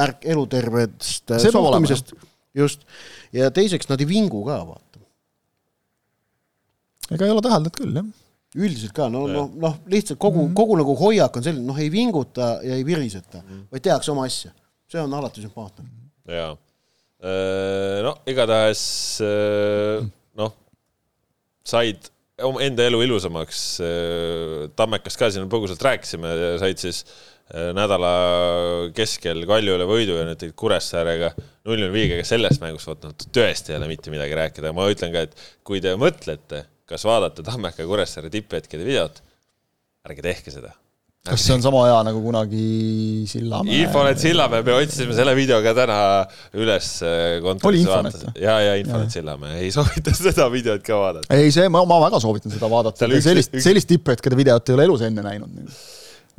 [0.00, 2.14] märk elutervest äh, suhtumisest,
[2.54, 2.88] just,
[3.32, 5.06] ja teiseks nad ei vingu ka, vaata.
[7.12, 8.10] ega ei ole täheldanud küll, jah
[8.52, 10.56] üldiselt ka, no, noh, noh, lihtsalt kogu mm, -hmm.
[10.56, 13.62] kogu nagu hoiak on selline, noh, ei vinguta ja ei viriseta mm, -hmm.
[13.72, 14.50] vaid tehakse oma asja.
[14.92, 15.84] see on alati sümpaatne.
[16.28, 16.56] jaa.
[17.22, 18.82] Äh, no igatahes
[19.22, 20.02] äh,
[20.34, 20.54] noh,
[21.62, 22.08] said
[22.42, 23.60] enda elu ilusamaks.
[23.86, 27.04] Äh, Tammekast ka siin põgusalt rääkisime, said siis
[27.52, 28.10] nädala
[28.96, 31.34] keskel Kaljule võidu ja nüüd tegid Kuressaarega
[31.68, 35.42] null-null viigiga sellest mängust, noh, tõesti ei ole mitte midagi rääkida, ma ütlen ka, et
[35.66, 39.20] kui te mõtlete kas vaadata Tammeka Kuressaare tipphetkede videot,
[40.08, 40.72] ärge tehke seda.
[41.22, 42.62] Kas see on sama hea nagu kunagi
[43.30, 43.76] Sillamäe?
[43.84, 45.98] Infonet Sillamäe, me otsisime selle video ka täna
[46.58, 48.32] üles äh, oli Infonet või?
[48.42, 51.38] ja, ja Infonet Sillamäe, ei soovita seda videot ka vaadata.
[51.38, 55.06] ei, see, ma, ma väga soovitan seda vaadata, sellist, sellist tipphetkede videot ei ole elus
[55.06, 55.62] enne näinud.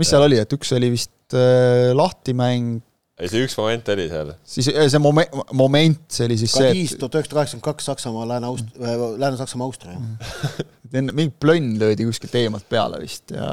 [0.01, 2.81] mis seal oli, et üks oli vist äh, lahtimäng
[3.22, 4.32] ei, see üks moment oli seal.
[4.55, 8.80] siis see moment, moment, see oli siis Kadiis, see tuhat üheksasada kaheksakümmend kaks Saksamaa, Lääne-Aust-,
[8.80, 9.99] äh, Lääne-Saksamaa, Austria.
[10.97, 13.47] enne mingi plönn löödi kuskilt eemalt peale vist ja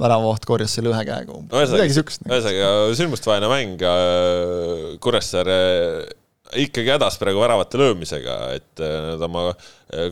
[0.00, 1.76] väravavaht korjas selle ühe käega umbes no,.
[1.76, 2.24] midagi siukest.
[2.28, 5.58] ühesõnaga, sündmustevaheline mäng, äh, Kuressaare
[6.64, 9.46] ikkagi hädas praegu väravate löömisega, et äh, nad oma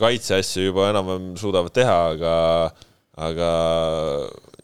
[0.01, 2.35] kaitseasju juba enam-vähem suudavad teha, aga,
[3.29, 3.53] aga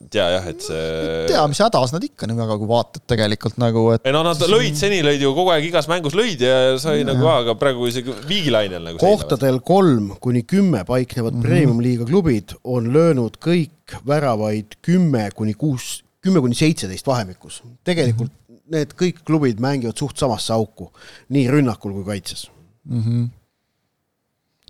[0.06, 1.24] tea jah, et see.
[1.26, 4.04] tea, mis hädas nad ikka nii väga, kui vaatad tegelikult nagu, et.
[4.06, 4.50] ei no nad siis...
[4.52, 7.08] lõid, seni lõid ju kogu aeg igas mängus lõid ja sai ja.
[7.08, 9.00] nagu, aga praegu isegi viigilainel nagu.
[9.02, 11.48] kohtadel kolm kuni kümme paiknevad mm -hmm.
[11.48, 17.62] premium-liiga klubid on löönud kõik väravaid kümme kuni kuus, kümme kuni seitseteist vahemikus.
[17.84, 18.62] tegelikult mm -hmm.
[18.76, 20.92] need kõik klubid mängivad suht samasse auku,
[21.28, 22.46] nii rünnakul kui kaitses
[22.84, 23.02] mm.
[23.02, 23.26] -hmm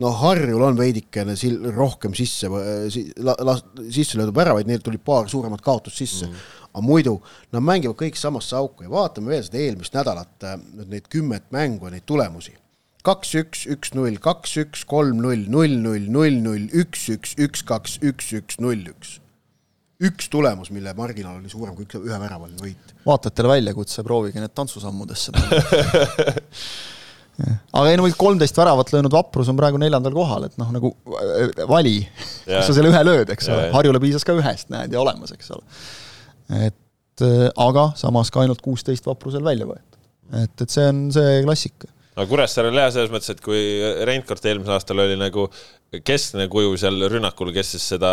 [0.03, 2.51] no Harjul on veidikene sil-, rohkem sisse
[2.93, 3.59] si,, la-,
[3.91, 6.33] sisse löödud väravaid, neil tuli paar suuremat kaotust sisse mm.
[6.33, 6.65] -hmm.
[6.73, 7.19] aga muidu
[7.53, 11.87] nad mängivad kõik samasse auku ja vaatame veel seda eelmist nädalat, äh, neid kümmet mängu
[11.87, 12.57] ja neid tulemusi.
[13.09, 19.21] kaks-üks, üks-null, kaks-üks, kolm-null, null-null, null-null, üks-üks, üks-kaks, üks-üks, null-üks
[19.99, 22.93] üks tulemus, mille marginaal oli suurem kui üks, ühe väravaline võit.
[23.07, 25.63] vaatajatele väljakutse, proovige need tantsusammudesse panna
[27.47, 31.53] aga ei no kolmteist väravat löönud Vaprus on praegu neljandal kohal, et noh, nagu äh,
[31.71, 32.01] vali,
[32.47, 35.53] kas sa selle ühe lööd, eks ole, Harjule piisas ka ühest, näed, ja olemas, eks
[35.55, 35.63] ole.
[36.67, 40.01] et äh, aga samas ka ainult kuusteist Vaprusel välja võetud.
[40.43, 43.61] et, et see on see klassika no Kuressaarel jah, selles mõttes, et kui
[44.09, 45.47] Reinkord eelmisel aastal oli nagu
[46.05, 48.13] keskne kuju seal rünnakul, kes siis seda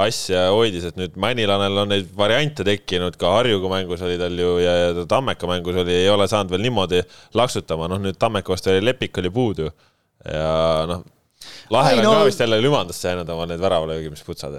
[0.00, 4.54] asja hoidis, et nüüd Männilanel on neid variante tekkinud, ka Harjuga mängus oli tal ju
[4.62, 7.02] ja, ja Tammeka mängus oli, ei ole saanud veel niimoodi
[7.36, 9.68] laksutama, noh nüüd Tammeka vastu oli Lepik oli puudu.
[10.24, 11.04] Ja noh,
[11.72, 12.16] Lahel on no...
[12.20, 14.56] ka vist jälle lümandasse jäänud oma need väravalöögimisputsad.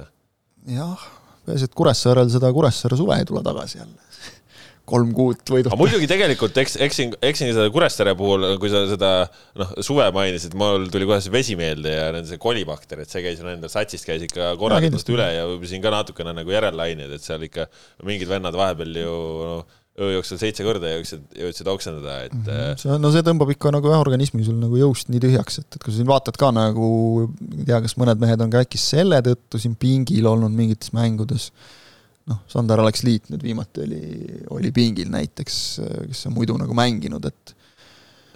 [0.70, 1.10] jah,
[1.46, 4.11] peaasi, et Kuressaarel seda Kuressaare suve ei tule tagasi jälle
[4.92, 9.12] kolm kuud aga muidugi tegelikult eks, eksin, eksin seda Kuressaare puhul, kui sa seda
[9.60, 13.42] noh, suve mainisid, mul tuli kohe see vesi meelde ja see kolibakter, et see käis
[13.42, 17.68] endal satsist käis ikka korralikult üle ja siin ka natukene nagu järellaineid, et seal ikka
[18.08, 19.20] mingid vennad vahepeal ju
[19.52, 22.46] noh, öö jooksul seitse korda jõudsid, jõudsid oksendada, et mm.
[22.46, 22.80] -hmm.
[22.80, 25.84] see, no see tõmbab ikka nagu jah, organismi sul nagu jõust nii tühjaks, et, et
[25.84, 26.88] kui sa siin vaatad ka nagu,
[27.52, 31.52] ei tea, kas mõned mehed on ka äkki selle tõttu siin pingil olnud mingites mängudes
[32.30, 34.04] noh, Sander Aleksliit nüüd viimati oli,
[34.54, 35.58] oli pingil näiteks,
[36.12, 37.56] kes on muidu nagu mänginud, et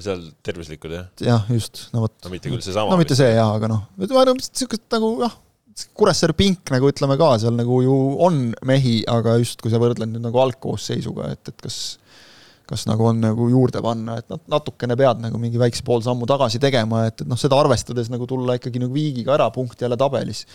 [0.01, 1.07] seal tervislikud, jah?
[1.23, 2.15] jah, just, no vot.
[2.25, 2.91] no mitte küll seesama.
[2.91, 5.41] no mitte see jaa, aga noh, niisugust nagu jah,
[5.91, 10.07] Kuressaare pink nagu ütleme ka, seal nagu ju on mehi, aga just kui sa võrdled
[10.07, 11.79] nüüd nagu algkoosseisuga, et, et kas
[12.65, 16.25] kas nagu on nagu juurde panna, et noh, natukene pead nagu mingi väikse pool sammu
[16.29, 19.97] tagasi tegema, et, et noh, seda arvestades nagu tulla ikkagi nagu viigiga ära punkt jälle
[19.99, 20.45] tabelis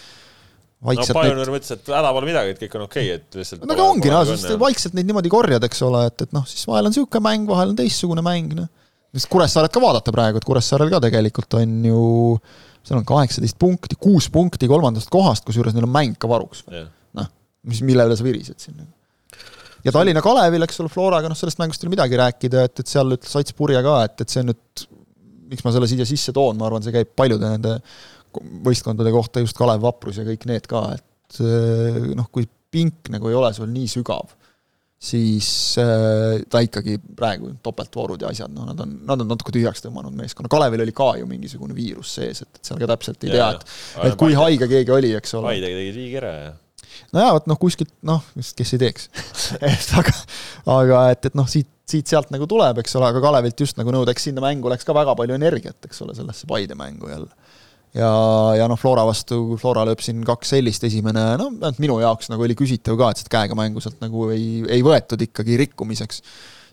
[0.88, 3.64] vaikselt no Pioneer mõtles, et häda pole midagi, et kõik on okei okay,, et lihtsalt
[3.66, 6.64] no aga ongi, no sest vaikselt neid niimoodi korjad, eks ole, et, et noh, siis
[6.68, 8.70] vahel on niisugune mäng, vahel on teistsugune mäng, noh.
[9.16, 12.04] sest Kuressaaret ka vaadata praegu, et Kuressaarel ka tegelikult on ju
[12.86, 16.64] seal on kaheksateist punkti, kuus punkti kolmandast kohast, kusjuures neil on mäng ka varuks.
[16.64, 17.28] noh,
[17.68, 18.80] mis, mille üle sa virised siin.
[19.84, 22.94] ja Tallinna Kalevil, eks ole, Floraga, noh sellest mängust ei ole midagi rääkida, et, et
[22.94, 24.88] seal ütles Ats Purje ka, et, et see on nüüd
[25.50, 27.76] miks ma selle siia sisse toon, ma arvan, see käib paljude nende
[28.38, 33.38] võistkondade kohta, just Kalev Vaprus ja kõik need ka, et noh, kui pink nagu ei
[33.38, 34.30] ole sul nii sügav,
[35.00, 35.48] siis
[35.80, 40.14] äh, ta ikkagi praegu topeltvoorud ja asjad, noh, nad on, nad on natuke tühjaks tõmmanud
[40.16, 43.52] meeskonna, Kalevil oli ka ju mingisugune viirus sees, et, et seal ka täpselt ei tea,
[43.56, 45.54] et et kui haige keegi oli, eks ole.
[45.54, 46.50] Paide tegi liigi ära ja
[47.14, 49.08] nojah, vot noh, kuskilt noh, kes ei teeks.
[49.70, 50.12] Et aga,
[50.74, 54.28] aga et, et noh, siit, siit-sealt nagu tuleb, eks ole, aga Kalevilt just nagu nõudeks
[54.28, 57.30] sinna mängu läks ka väga palju energiat, eks ole, sellesse Paide mängu jälle
[57.96, 58.12] ja,
[58.58, 62.46] ja noh, Flora vastu, Flora lööb siin kaks sellist, esimene, no vähemalt minu jaoks nagu
[62.46, 66.24] oli küsitav ka, et sealt käega mängu sealt nagu ei, ei võetud ikkagi rikkumiseks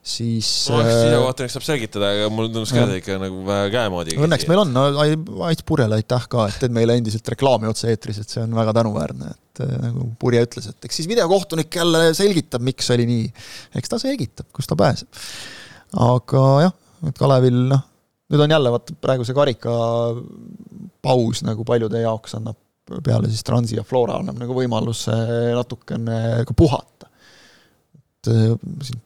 [0.07, 4.15] siis no eks sisekohtunik saab selgitada, aga mulle tundus ka ikka nagu vähe käemoodi.
[4.23, 4.85] Õnneks meil on, no
[5.49, 9.33] Ait Purjele aitäh ka, et teed meile endiselt reklaami otse-eetris, et see on väga tänuväärne,
[9.33, 13.27] et äh, nagu Purje ütles, et eks siis videokohtunik jälle selgitab, miks oli nii.
[13.81, 15.11] eks ta selgitab, kust ta pääseb.
[16.07, 16.77] aga jah,
[17.09, 17.83] et Kalevil noh,
[18.27, 19.73] nüüd on jälle vaata praegu see karika
[21.03, 22.59] paus nagu paljude jaoks annab
[23.03, 25.15] peale siis Transi ja Flora annab nagu võimaluse
[25.55, 27.09] natukene ka puhata.
[28.07, 29.03] et äh, siin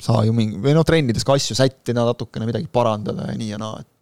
[0.00, 3.60] saa ju mingi, või noh, trennides ka asju sättida, natukene midagi parandada ja nii ja
[3.60, 3.96] naa, et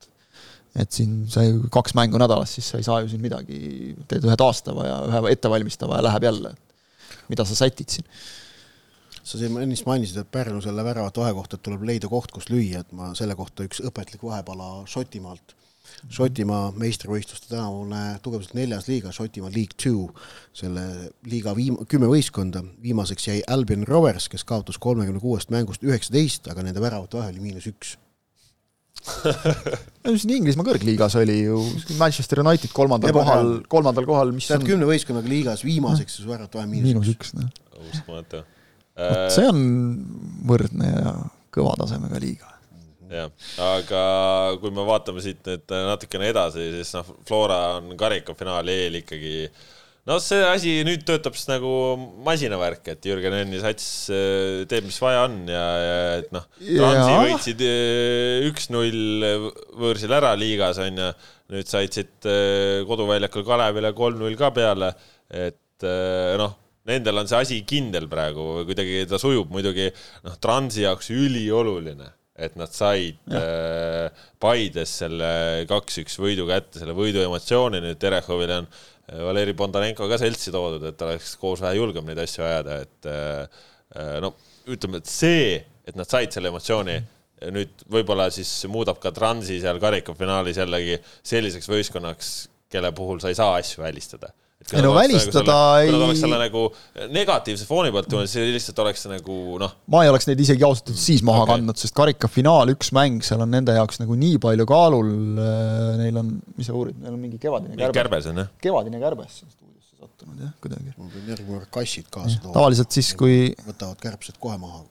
[0.79, 4.27] et siin sa ju kaks mängu nädalas, siis sa ei saa ju siin midagi, teed
[4.29, 6.53] ühe taastava ja ühe ettevalmistava ja läheb jälle.
[7.29, 8.07] mida sa sätid siin?
[9.29, 12.49] Sa siin ennist mainisid, et Pärnu selle väravate vahe kohta, et tuleb leida koht, kus
[12.53, 15.55] lüüa, et ma selle kohta üks õpetlik vahepala Šotimaalt.
[16.13, 20.11] Šotimaa meistrivõistluste tänavune tugevuselt neljas liiga, Šotimaa League Two,
[20.57, 20.83] selle
[21.29, 26.67] liiga viim-, kümme võistkonda, viimaseks jäi Albion Rovers, kes kaotas kolmekümne kuuest mängust üheksateist, aga
[26.67, 27.97] nende väravate vahe oli miinus üks.
[30.19, 31.63] Siin Inglismaa kõrgliigas oli ju,
[32.01, 36.29] Manchester United kolmandal Eba kohal, kolmandal kohal, mis sa oled kümne võistkonnaga liigas viimaseks su
[36.29, 37.35] väravate vahe miinus, miinus üks.
[37.39, 37.51] noh.
[37.89, 38.45] uskumatu.
[38.45, 38.58] vot
[38.99, 39.65] see on
[40.49, 41.17] võrdne ja
[41.55, 42.55] kõva tasemega liiga.
[43.09, 43.33] Jah,
[43.65, 44.01] aga
[44.61, 49.47] kui me vaatame siit nüüd natukene edasi, siis noh, Flora on karikafinaali eel ikkagi
[50.09, 51.71] noh, see asi nüüd töötab siis nagu
[52.27, 57.17] masinavärk, et Jürgen Enni sats äh, teeb, mis vaja on ja, ja et noh, Transi
[57.25, 59.27] võitsid äh, üks-null
[59.81, 61.11] võõrsil ära liigas onju,
[61.55, 64.93] nüüd said siit äh, koduväljakul Kalevile kolm-null ka peale,
[65.29, 65.89] et
[66.41, 66.57] noh
[66.89, 69.91] nendel on see asi kindel praegu, kuidagi ta sujub muidugi
[70.25, 74.07] noh, Transi jaoks ülioluline et nad said äh,
[74.41, 75.31] Paides selle
[75.69, 80.87] kaks-üks võidu kätte, selle võidu emotsiooni, nüüd Terehovile on äh, Valeri Bondarenko ka seltsi toodud,
[80.87, 83.63] et oleks koos vähe julgem neid asju ajada, et äh,
[83.99, 84.37] äh, no
[84.71, 85.57] ütleme, et see,
[85.89, 86.99] et nad said selle emotsiooni,
[87.55, 92.35] nüüd võib-olla siis muudab ka Transi seal karikafinaalis jällegi selliseks võistkonnaks,
[92.71, 94.31] kelle puhul sa ei saa asju välistada
[94.77, 95.89] ei no välistada ei.
[95.89, 96.65] kui nad oleks selle nagu
[97.15, 99.77] negatiivse fooni pealt tulnud, siis lihtsalt oleks see nagu noh.
[99.93, 101.55] ma ei oleks neid isegi ausalt öeldes siis maha okay.
[101.55, 105.15] kandnud, sest karikafinaal, üks mäng, seal on nende jaoks nagu nii palju kaalul.
[105.45, 107.97] Äh, neil on, mis sa uurid, neil on mingi kevadine kärbes.
[108.01, 108.53] kärbes on jah.
[108.69, 110.93] kevadine kärbes stuudiosse sattunud jah, kuidagi.
[110.99, 112.59] ma pean järgmine kord kassid kaasa tooma.
[112.61, 113.41] tavaliselt siis, kui.
[113.71, 114.85] võtavad kärbsed kohe maha.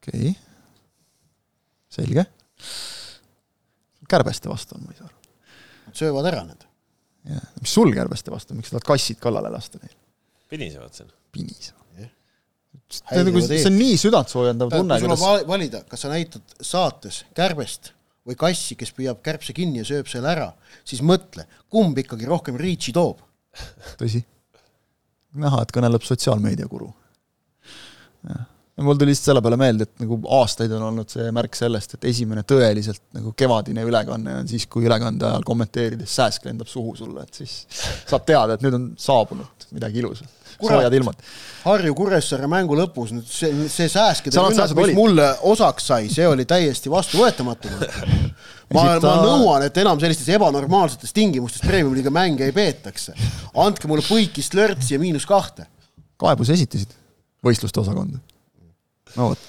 [0.00, 0.34] okei okay.,
[1.92, 2.26] selge.
[4.08, 5.18] kärbeste vastu on, ma ei saa aru.
[5.82, 6.71] Nad söövad ära need
[7.60, 9.94] mis sul kärbeste vastu, miks sa tahad kassid kallale lasta neil?
[10.52, 11.10] pinisevad siin.
[11.32, 12.12] pinisevad yeah..
[12.90, 15.00] see on nagu, see on nii südantsoojendav tunne.
[15.00, 17.92] kui sul on valida, kas sa näitad saates kärbest
[18.28, 20.52] või kassi, kes püüab kärbse kinni ja sööb selle ära,
[20.86, 23.22] siis mõtle, kumb ikkagi rohkem reach'i toob.
[23.98, 24.22] tõsi.
[25.34, 26.90] näha, et kõneleb sotsiaalmeediakuru.
[28.30, 28.48] jah
[28.84, 32.06] mul tuli lihtsalt selle peale meelde, et nagu aastaid on olnud see märk sellest, et
[32.10, 37.26] esimene tõeliselt nagu kevadine ülekanne on siis, kui ülekande ajal kommenteerides sääsk lendab suhu sulle,
[37.26, 37.62] et siis
[38.08, 41.20] saad teada, et nüüd on saabunud midagi ilusat, soojad ilmad.
[41.62, 46.46] Harju Kuressaare mängu lõpus nüüd see, see sääskide rünnak, mis mulle osaks sai, see oli
[46.48, 47.70] täiesti vastuvõetamatu.
[48.74, 53.14] ma, ma nõuan, et enam sellistes ebanormaalsetes tingimustes Premium-liiga mänge ei peetakse.
[53.62, 55.68] andke mulle põikist lörtsi ja miinus kahte.
[56.22, 56.92] kaebuse esitasid
[57.42, 58.20] võistluste osakonda
[59.16, 59.48] no vot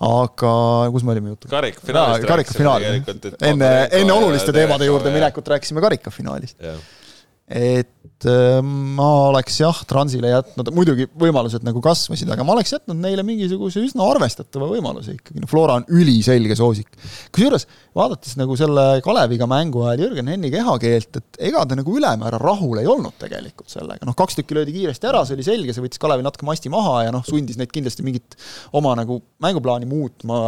[0.00, 0.52] aga
[0.94, 1.48] kus me olime jutu?
[1.52, 2.86] karikafinaalist no, karikafinaal,
[3.50, 3.68] enne,
[4.00, 6.56] enne oluliste teemade juurde minekut rääkisime karikafinaalist.
[7.50, 12.98] Et Äh, ma oleks jah, Transile jätnud, muidugi võimalused nagu kasvasid, aga ma oleks jätnud
[13.00, 16.90] neile mingisuguse üsna arvestatava võimaluse ikkagi, no Flora on üliselge soosik.
[17.32, 17.64] kusjuures,
[17.96, 22.82] vaadates nagu selle Kaleviga mängu ajal Jürgen Henni kehakeelt, et ega ta nagu ülemäära rahul
[22.82, 26.02] ei olnud tegelikult sellega, noh, kaks tükki löödi kiiresti ära, see oli selge, see võttis
[26.02, 28.36] Kalevi natuke masti maha ja noh, sundis neid kindlasti mingit
[28.76, 30.42] oma nagu mänguplaani muutma,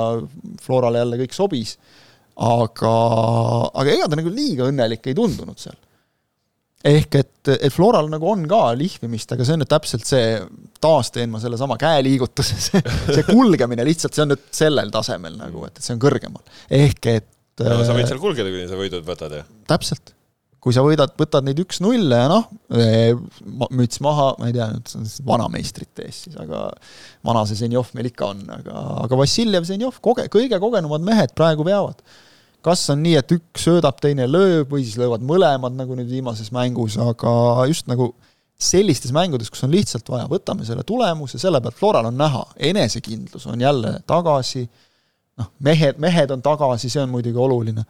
[0.60, 1.78] Florale jälle kõik sobis,
[2.36, 2.92] aga,
[3.72, 5.80] aga ega ta nagu liiga õnnelik ei tundunud seal
[6.88, 10.38] ehk et, et Floral nagu on ka lihvimist, aga see on nüüd täpselt see,
[10.82, 12.82] taas teen ma sellesama käeliigutuse, see,
[13.14, 16.42] see kulgemine lihtsalt, see on nüüd sellel tasemel nagu, et, et see on kõrgemal.
[16.82, 17.30] ehk et
[17.62, 19.46] no sa võid seal kulgeda, kuni sa võidud võtad ju.
[19.70, 20.14] täpselt
[20.62, 22.44] kui sa võidad, võtad neid üks-nulle ja noh,
[23.74, 26.68] müts maha, ma ei tea, nüüd vanameistrite ees siis, aga
[27.26, 31.66] vana see Zenjov meil ikka on, aga, aga Vassiljev, Zenjov, koge-, kõige kogenumad mehed praegu
[31.66, 31.98] veavad.
[32.64, 36.52] Kas on nii, et üks söödab, teine lööb või siis löövad mõlemad, nagu nüüd viimases
[36.54, 38.12] mängus, aga just nagu
[38.62, 43.48] sellistes mängudes, kus on lihtsalt vaja, võtame selle tulemuse, selle pealt Floral on näha, enesekindlus
[43.50, 44.64] on jälle tagasi,
[45.40, 47.84] noh, mehed, mehed on tagasi, see on muidugi oluline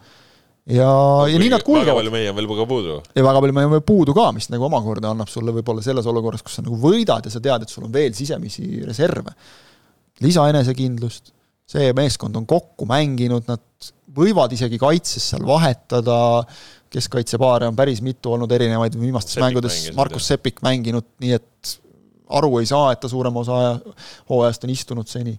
[0.71, 1.89] ja no,, ja nii nad kulgevad.
[1.89, 2.97] väga palju mehi on veel ka puudu.
[3.17, 6.07] ja väga palju mehi on veel puudu ka, mis nagu omakorda annab sulle võib-olla selles
[6.07, 9.35] olukorras, kus sa nagu võidad ja sa tead, et sul on veel sisemisi reserve,
[10.23, 11.33] lisaenesekindlust,
[11.73, 16.17] see meeskond on kokku mänginud, nad võivad isegi kaitses seal vahetada,
[16.93, 18.97] keskkaitsepaare on päris mitu olnud erinevaid.
[19.01, 21.75] Viimastes Sepik mängudes, Markus Sepik mänginud, nii et
[22.33, 23.97] aru ei saa, et ta suurema osa aja,
[24.31, 25.37] hooajast on istunud seni.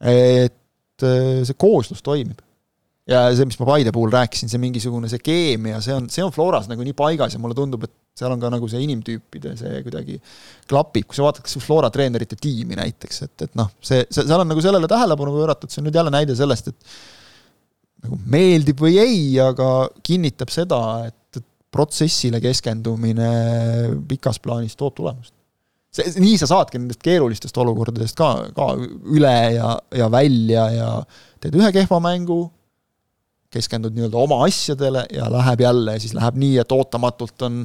[0.00, 2.42] et äh, see kooslus toimib.
[3.08, 6.32] Ja see, mis ma Paide puhul rääkisin, see mingisugune see keemia, see on, see on
[6.34, 9.82] Floras nagu nii paigas ja mulle tundub, et seal on ka nagu see inimtüüpide see
[9.86, 10.16] kuidagi
[10.68, 14.24] klapib, kui sa vaatad kas või Flora treenerite tiimi näiteks, et, et noh, see, see,
[14.24, 16.96] seal on nagu sellele tähelepanu pööratud, see on nüüd jälle näide sellest, et
[18.06, 20.80] nagu meeldib või ei, aga kinnitab seda,
[21.10, 21.42] et
[21.76, 23.30] protsessile keskendumine
[24.08, 25.34] pikas plaanis toob tulemust.
[25.96, 28.72] see, nii sa saadki nendest keerulistest olukordadest ka, ka
[29.16, 30.90] üle ja, ja välja ja
[31.40, 32.42] teed ühe kehva mängu,
[33.52, 37.62] keskendud nii-öelda oma asjadele ja läheb jälle ja siis läheb nii, et ootamatult on,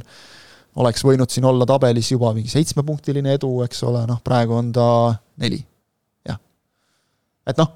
[0.80, 4.88] oleks võinud siin olla tabelis juba mingi seitsmepunktiline edu, eks ole, noh praegu on ta
[5.44, 5.60] neli,
[6.28, 6.40] jah.
[7.48, 7.76] et noh,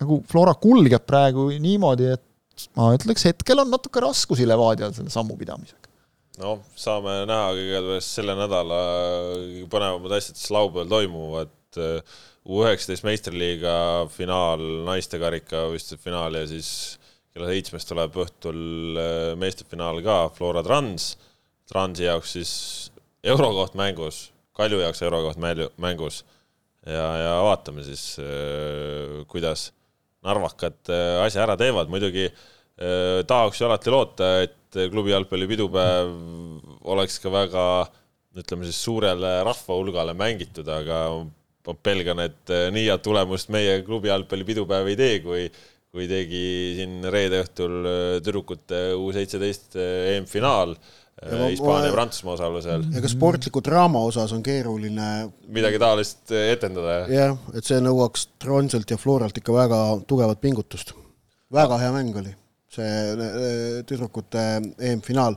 [0.00, 5.36] nagu Flora kulgeb praegu niimoodi, et ma ütleks, hetkel on natuke raskusi Levadial selle sammu
[5.40, 5.88] pidamisega.
[6.40, 8.80] noh, saame näha kõigepealt selle nädala
[9.72, 11.56] põnevamad asjad, mis laupäeval toimuvad
[12.48, 13.72] U üheksateist meistriliiga
[14.14, 16.70] finaal, naiste karika võistluse finaal ja siis
[17.34, 21.12] kella seitsmest tuleb õhtul äh, meeste finaal ka, Flora Trans.
[21.70, 22.52] Transi jaoks siis
[23.22, 26.24] eurokoht mängus, Kalju jaoks eurokoht mängus
[26.82, 29.68] ja, ja vaatame siis, äh, kuidas
[30.26, 32.30] narvakad äh, asja ära teevad, muidugi
[32.80, 36.12] tahaks ju alati loota, et klubi jalgpalli pidupäev
[36.88, 37.64] oleks ka väga
[38.40, 41.00] ütleme siis suurele rahvahulgale mängitud, aga
[41.66, 45.44] ma pelgan, et äh, nii head tulemust meie klubi jalgpallipidupäev ei tee, kui,
[45.90, 46.44] kui tegi
[46.78, 50.76] siin reede õhtul äh, tüdrukute U seitseteist äh, EM-finaal
[51.20, 52.86] Hispaania ja Prantsusmaa osalusel.
[53.04, 55.08] ka sportliku draama osas on keeruline
[55.52, 57.02] midagi taolist etendada.
[57.12, 60.94] jah, et see nõuaks Tronselt ja Floralt ikka väga tugevat pingutust.
[61.52, 62.32] väga hea mäng oli
[62.70, 64.46] see tüdrukute
[64.78, 65.36] EM-finaal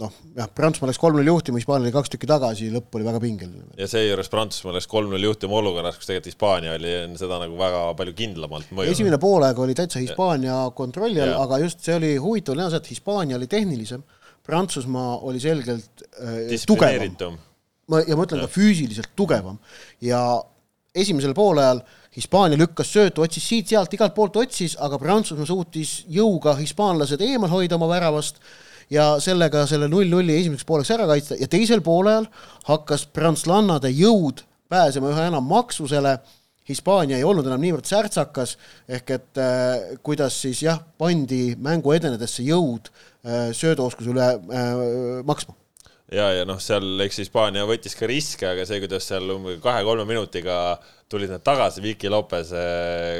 [0.00, 3.66] noh, jah, Prantsusmaa läks kolm-null juhtima, Hispaania oli kaks tükki tagasi, lõpp oli väga pingeline.
[3.78, 8.16] ja seejuures Prantsusmaa läks kolm-null juhtima olukorras, kus tegelikult Hispaania oli seda nagu väga palju
[8.18, 8.94] kindlamalt mõjunud.
[8.94, 13.38] esimene poolaeg oli täitsa Hispaania kontrolli all, aga just see oli huvitav näha et Hispaania
[13.38, 14.04] oli tehnilisem,
[14.46, 17.38] Prantsusmaa oli selgelt äh, tugevam.
[17.90, 18.48] ma, ja ma ütlen ja.
[18.48, 19.60] ka füüsiliselt tugevam
[20.00, 20.22] ja
[20.94, 21.84] esimesel poolajal
[22.16, 27.78] Hispaania lükkas söötu, otsis siit-sealt, igalt poolt otsis, aga Prantsusmaa suutis jõuga hispaanlased eemal hoida
[27.78, 28.40] oma väravast
[28.90, 32.26] ja sellega selle null-nulli esimeseks pooleks ära kaitsta ja teisel poolel
[32.68, 36.18] hakkas prantslannade jõud pääsema üha enam maksusele.
[36.70, 38.52] Hispaania ei olnud enam niivõrd särtsakas,
[38.86, 44.84] ehk et äh, kuidas siis jah, pandi mängu edenedes see jõud äh, söödooskuse üle äh,
[45.26, 45.56] maksma
[46.12, 50.06] ja, ja noh, seal eks Hispaania võttis ka riske, aga see, kuidas seal umbes kahe-kolme
[50.08, 50.78] minutiga
[51.10, 52.54] tulid nad tagasi, Viki Lopez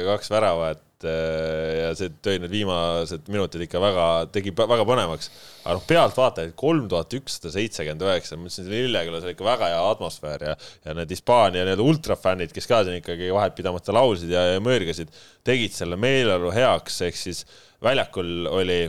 [0.07, 5.31] kaks väravat, Äh, ja see tõi need viimased minutid ikka väga, tegi väga põnevaks.
[5.63, 9.71] aga noh, pealtvaatajaid kolm tuhat ükssada seitsekümmend üheksa, ma mõtlesin, et Lillekülas oli ikka väga
[9.71, 14.45] hea atmosfäär ja, ja need Hispaania nii-öelda ultrafännid, kes ka siin ikkagi vahepidamata laulsid ja,
[14.55, 15.13] ja mõõrgasid,
[15.47, 17.45] tegid selle meeleolu heaks, ehk siis
[17.83, 18.81] väljakul oli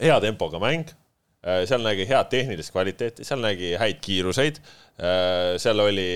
[0.00, 0.92] hea tempoga mäng
[1.68, 4.60] seal nägi head tehnilist kvaliteeti, seal nägi häid kiiruseid,
[5.00, 6.08] äh, seal oli,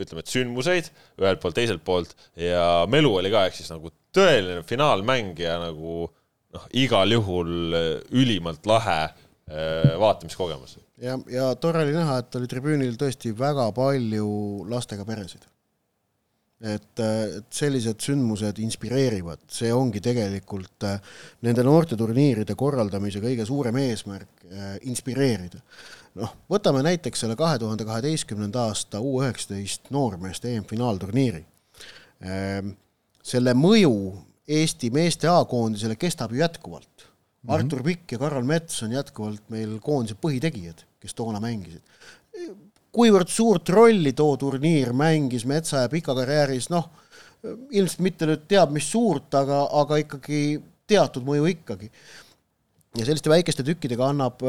[0.00, 2.14] ütleme, et sündmuseid ühelt poolt, teiselt poolt.
[2.38, 7.76] Ja melu oli ka, ehk siis nagu tõeline finaalmäng ja nagu noh, igal juhul
[8.16, 10.78] ülimalt lahe äh, vaatamiskogemus.
[11.00, 14.28] ja, ja tore oli näha, et oli tribüünil tõesti väga palju
[14.70, 15.46] lastega peresid
[16.60, 20.98] et, et sellised sündmused inspireerivad, see ongi tegelikult äh,
[21.46, 25.62] nende noorteturniiride korraldamise kõige suurem eesmärk, äh, inspireerida.
[26.20, 31.44] noh, võtame näiteks selle kahe tuhande kaheteistkümnenda aasta U üheksateist noormeeste EM-finaalturniiri.
[32.20, 32.74] Ähm,
[33.22, 33.94] selle mõju
[34.50, 36.88] Eesti meeste A-koondisele kestab ju jätkuvalt.
[36.96, 37.54] Mm -hmm.
[37.54, 41.80] Artur Pikk ja Karol Mets on jätkuvalt meil koondise põhitegijad, kes toona mängisid
[42.94, 46.90] kuivõrd suurt rolli too turniir mängis Metsa ja Pika karjääris, noh,
[47.70, 50.42] ilmselt mitte nüüd teab mis suurt, aga, aga ikkagi
[50.90, 51.90] teatud mõju ikkagi.
[52.98, 54.40] ja selliste väikeste tükkidega annab,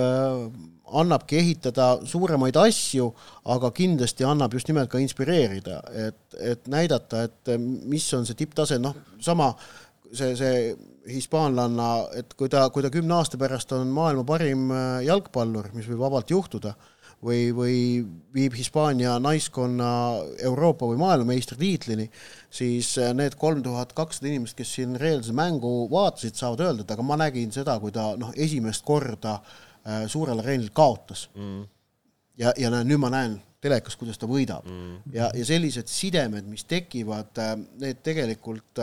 [0.98, 3.12] annabki ehitada suuremaid asju,
[3.54, 5.78] aga kindlasti annab just nimelt ka inspireerida,
[6.08, 9.52] et, et näidata, et mis on see tipptase, noh, sama
[10.10, 10.74] see, see
[11.14, 14.74] hispaanlanna, et kui ta, kui ta kümne aasta pärast on maailma parim
[15.06, 16.74] jalgpallur, mis võib vabalt juhtuda
[17.26, 17.76] või, või
[18.34, 19.90] viib Hispaania naiskonna
[20.42, 22.08] Euroopa või maailmameistritiitlini,
[22.50, 26.96] siis äh, need kolm tuhat kakssada inimest, kes siin reaalse mängu vaatasid, saavad öelda, et
[26.96, 31.28] aga ma nägin seda, kui ta noh, esimest korda äh, suurel areenil kaotas.
[31.36, 31.64] Mm..
[32.42, 34.66] ja, ja näe, nüüd ma näen telekas, kuidas ta võidab.
[34.66, 34.96] Mm.
[35.14, 38.82] ja, ja sellised sidemed, mis tekivad, äh, need tegelikult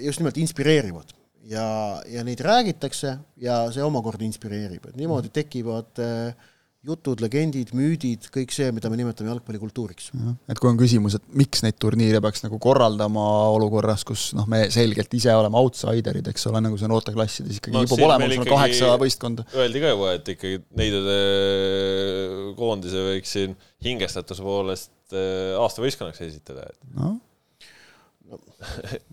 [0.00, 1.10] just nimelt inspireerivad.
[1.48, 1.64] Ja,
[2.08, 6.48] ja neid räägitakse ja see omakorda inspireerib, et niimoodi tekivad äh,
[6.88, 10.10] jutud, legendid, müüdid, kõik see, mida me nimetame jalgpallikultuuriks.
[10.48, 14.64] et kui on küsimus, et miks neid turniire peaks nagu korraldama olukorras, kus noh, me
[14.74, 18.52] selgelt ise oleme outsiderid, eks ole, nagu see noorteklassides ikkagi no, kipub olema, sul on
[18.52, 19.46] kaheksa võistkonda.
[19.56, 21.18] Öeldi ka juba, et ikkagi neidude
[22.58, 27.18] koondise võiks siin hingestatuse poolest äh, aasta võistkonnaks esitada, et noh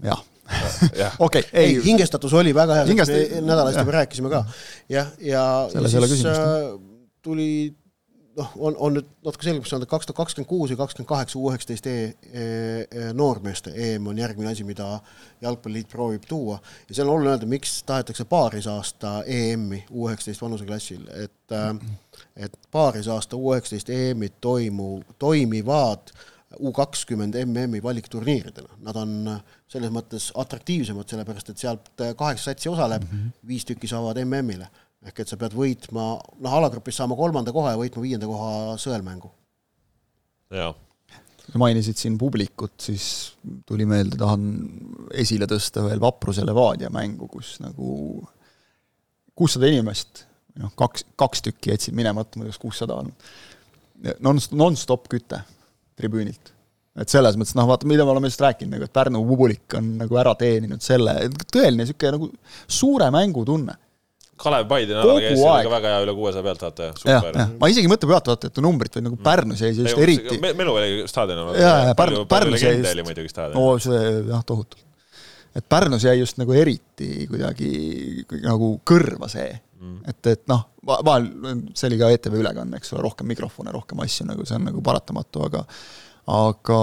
[0.05, 0.15] no.
[1.01, 1.77] jah okei, ei.
[1.83, 4.43] hingestatus oli väga hea Hingest..., nädal eest juba rääkisime ka.
[4.89, 6.35] jah, ja, ja, ja siis äh,
[7.25, 7.49] tuli
[8.37, 11.39] noh, on, on nüüd natuke selgemaks saanud, et kaks tuhat kakskümmend kuus ja kakskümmend kaheksa
[11.39, 12.43] U üheksateist E, e,
[12.91, 14.99] e noormeeste EM on järgmine asi, mida
[15.41, 16.59] Jalgpalliliit proovib tuua.
[16.89, 21.57] Ja see on oluline öelda, miks tahetakse paarisaasta EM-i U üheksateist vanuseklassil, et
[22.35, 26.13] et paarisaasta U üheksateist EM-id toimu, toimivad
[26.63, 29.15] U kakskümmend MM-i valikturniiridena, nad on
[29.67, 33.47] selles mõttes atraktiivsemad, sellepärast et sealt kaheksa satsi osaleb mm, -hmm.
[33.47, 34.69] viis tükki saavad MM-ile
[35.05, 39.31] ehk et sa pead võitma, noh, alagrupis saama kolmanda koha ja võitma viienda koha sõelmängu.
[40.55, 40.73] jaa.
[41.45, 43.35] sa mainisid siin publikut, siis
[43.69, 44.47] tuli meelde, tahan
[45.13, 48.23] esile tõsta veel Vapruse Levadia mängu, kus nagu
[49.35, 50.25] kuussada inimest,
[50.61, 53.13] noh, kaks, kaks tükki jätsid minemata, ma ei tea, kas kuussada on.
[54.23, 55.39] Non, non-stop küte
[55.95, 56.55] tribüünilt
[56.99, 59.95] et selles mõttes noh, vaata, mida me oleme just rääkinud, nagu et Pärnu publik on
[59.99, 61.15] nagu ära teeninud selle,
[61.51, 62.29] tõeline niisugune nagu
[62.71, 63.75] suure mängu tunne.
[64.35, 67.37] Kalev Paide nädal käis sellega väga hea üle kuuesaja pealtvaataja, super.
[67.61, 70.39] ma isegi ei mõtle pealtvaatajate numbrit, vaid nagu Pärnus jäi see just eriti.
[70.43, 71.53] Meluväli staadion on.
[71.59, 73.03] jaa, jaa, Pärnu, Pärnus jäi just.
[73.07, 73.61] muidugi staadion.
[73.61, 74.83] oo, see jah, tohutult.
[75.55, 77.71] et Pärnus jäi just nagu eriti kuidagi
[78.43, 81.29] nagu kõrva see mm., et, et noh, vahel,
[81.71, 84.83] see oli ka ETV ülekanne, eks ole, rohkem mikrofone, rohkem asju, nagu see on nagu
[84.83, 85.63] paratamatu, aga
[86.25, 86.77] aga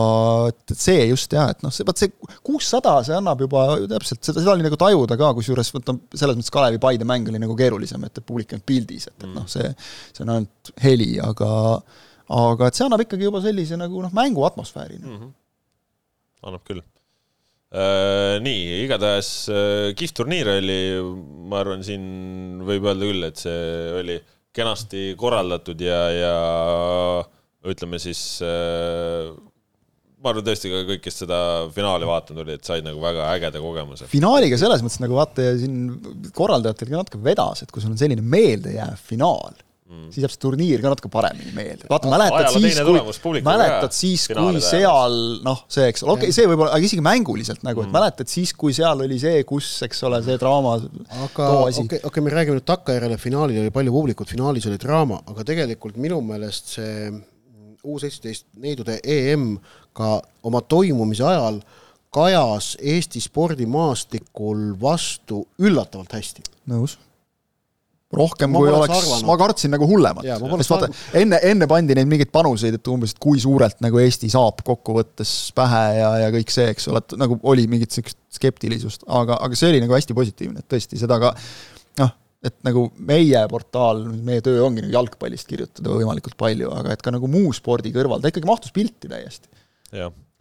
[0.53, 2.13] et, see just jah, et noh, see, vaat see
[2.47, 6.39] kuussada, see annab juba täpselt, seda, seda oli nagu tajuda ka, kusjuures vot noh, selles
[6.39, 9.73] mõttes Kalevi-Paide mäng oli nagu keerulisem, et, publik ei olnud pildis, et, et noh, see,
[10.15, 11.51] see on ainult heli, aga
[12.33, 15.19] aga et see annab ikkagi juba sellise nagu noh, mängu atmosfääri mm.
[15.19, 15.35] -hmm.
[16.49, 18.39] annab küll äh,.
[18.47, 20.81] Nii, igatahes äh, kihvt turniir oli,
[21.51, 23.61] ma arvan, siin võib öelda küll, et see
[23.99, 24.21] oli
[24.53, 26.35] kenasti korraldatud ja, ja
[27.71, 29.33] ütleme siis äh,
[30.23, 31.41] ma arvan tõesti ka kõik, kes seda
[31.75, 34.09] finaali vaatanud olid, said nagu väga ägeda kogemuse.
[34.11, 38.01] finaaliga selles mõttes nagu vaata ja siin korraldajatel ka natuke vedas, et kui sul on
[38.01, 39.57] selline meeldejääv finaal
[39.91, 41.89] mm., siis jääb see turniir ka natuke paremini meelde.
[41.91, 42.79] vaata, mäletad siis,
[43.25, 47.05] kui, mäletad siis, kui seal noh, see, eks ole, okei okay,, see võib-olla, aga isegi
[47.09, 47.99] mänguliselt nagu, et mm.
[47.99, 52.23] mäletad siis, kui seal oli see, kus, eks ole, see draama aga okei okay,, okay,
[52.23, 56.77] me räägime nüüd takkajärjele, finaalil oli palju publikut, finaalis oli draama, aga tegelikult minu meelest
[56.79, 57.11] see
[57.83, 59.57] U seitseteist neidude EM
[59.97, 61.61] ka oma toimumise ajal
[62.13, 66.45] kajas Eesti spordimaastikul vastu üllatavalt hästi.
[66.69, 66.99] nõus.
[68.13, 69.27] rohkem ma kui oleks, arvanud.
[69.27, 70.27] ma kartsin nagu hullemat.
[70.61, 74.29] sest vaata, enne, enne pandi neid mingeid panuseid, et umbes, et kui suurelt nagu Eesti
[74.31, 79.09] saab kokkuvõttes pähe ja, ja kõik see, eks ole, et nagu oli mingit niisugust skeptilisust,
[79.09, 81.33] aga, aga see oli nagu hästi positiivne, et tõesti seda ka
[82.43, 87.13] et nagu meie portaal, meie töö ongi nagu jalgpallist kirjutada võimalikult palju, aga et ka
[87.15, 89.51] nagu muu spordi kõrval, ta ikkagi mahtus pilti täiesti.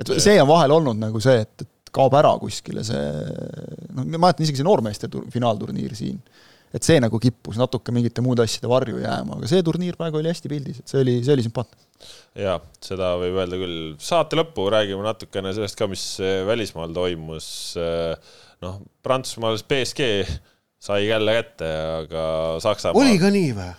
[0.01, 3.03] et see on vahel olnud nagu see, et, et kaob ära kuskile see,
[3.93, 6.17] noh, ma mäletan isegi see noormeeste finaalturniir siin,
[6.73, 10.31] et see nagu kippus natuke mingite muude asjade varju jääma, aga see turniir praegu oli
[10.31, 11.89] hästi pildis, et see oli, see oli sümpaatne.
[12.41, 13.81] jaa, seda võib öelda küll.
[14.01, 16.05] saate lõppu räägime natukene sellest ka, mis
[16.49, 17.51] välismaal toimus,
[18.65, 20.09] noh, Prantsusmaal BSG
[20.81, 21.69] sai jälle kätte,
[22.01, 22.25] aga
[22.63, 23.03] Saksamaal.
[23.03, 23.69] oli ka nii või?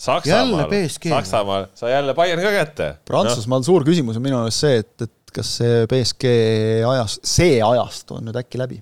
[0.00, 2.90] Saksamaal, Saksamaal sai jälle Bayern ka kätte.
[3.08, 3.68] Prantsusmaal no.
[3.68, 6.30] suur küsimus on minu meelest see, et, et kas see BSG
[6.88, 8.80] ajas, see ajast on nüüd äkki läbi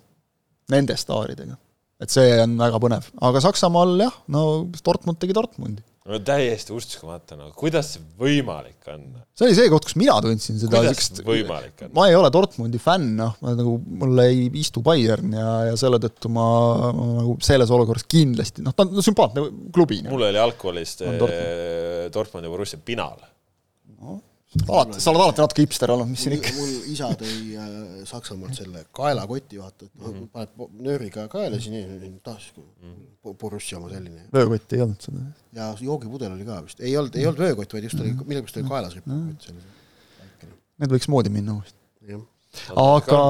[0.72, 1.56] nende staaridega.
[1.98, 4.42] et see on väga põnev, aga Saksamaal jah, no
[4.86, 5.82] Dortmund tegi Dortmundi.
[6.08, 9.04] No täiesti uskumatu, no kuidas see võimalik on?
[9.36, 11.94] see oli see koht, kus mina tundsin seda on?
[11.96, 16.00] ma ei ole Dortmundi fänn, noh, ma nagu, mulle ei istu Bayern ja, ja selle
[16.02, 16.46] tõttu ma,
[16.96, 20.00] ma nagu selles olukorras kindlasti, noh, ta on sümpaatne klubi.
[20.08, 22.14] mul oli algkoolis Dortmund.
[22.14, 23.18] Dortmundi Borussia Pinal
[24.56, 26.52] alati, sa oled alati natuke hipster olnud, mis siin ikka.
[26.56, 27.74] mul isa tõi äh,
[28.08, 30.30] Saksamaalt selle kaelakoti, vaata, et mm -hmm.
[30.32, 34.24] paned nööriga kaela siin tasku mm., Borussia oma selline.
[34.32, 35.26] vöökotti ei olnud seda?
[35.52, 38.68] ja joogipudel oli ka vist, ei olnud, ei olnud vöökott, vaid just oli, millegipärast oli
[38.72, 39.76] kaelas ripakott selline.
[40.78, 42.20] Need võiks moodi minna uuesti.
[42.76, 43.22] aga.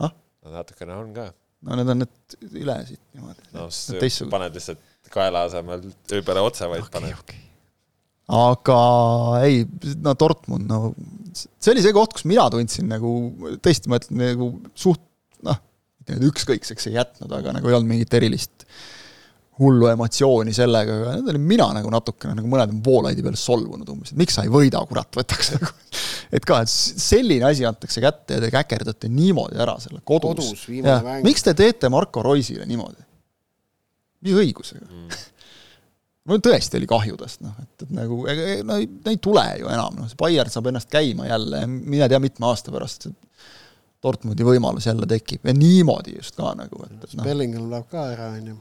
[0.00, 0.12] Ah?
[0.58, 1.32] natukene on ka.
[1.62, 3.50] no need on need üle siit niimoodi.
[3.52, 3.68] no
[4.30, 7.45] paned lihtsalt kaela asemel öö peale otse, vaid okay, paned okay
[8.26, 8.80] aga
[9.46, 9.62] ei,
[10.02, 10.80] no Dortmund, no
[11.36, 13.12] see oli see koht, kus mina tundsin nagu
[13.62, 15.02] tõesti, ma ütlen nagu suht
[15.46, 15.60] noh,
[16.06, 18.66] ükskõikseks ei jätnud, aga nagu ei olnud mingit erilist
[19.60, 24.12] hullu emotsiooni sellega, aga nüüd olin mina nagu natukene nagu mõned Voolaidi peale solvunud umbes,
[24.12, 25.70] et miks sa ei võida, kurat, võtaks nagu.
[26.36, 30.66] et ka, et selline asi antakse kätte ja te käkerdate niimoodi ära selle kodus, kodus.
[31.24, 33.00] miks te teete Marko Roisile niimoodi?
[34.26, 35.24] mis õigusega mm.?
[36.26, 39.70] Mul tõesti oli kahju tast, noh, et, et nagu ega no ei, ei tule ju
[39.70, 43.14] enam, noh, see Bayern saab ennast käima jälle mine tea, mitme aasta pärast see
[44.04, 47.26] Dortmundi võimalus jälle tekib ja niimoodi just ka nagu, et, et noh.
[47.26, 48.58] Bellingham läheb ka ära, on ju.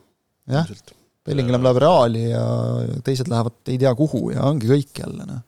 [0.55, 0.71] jah,
[1.25, 2.45] Bellingham läheb Reali ja
[3.05, 5.41] teised lähevad ei tea kuhu ja ongi kõik jälle, noh.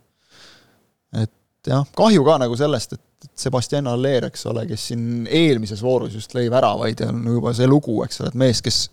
[1.24, 3.04] et jah, kahju ka nagu sellest, et
[3.38, 7.70] Sebastian Aller, eks ole, kes siin eelmises voorus just lõi väravaid ja on juba see
[7.70, 8.84] lugu, eks ole, et mees, kes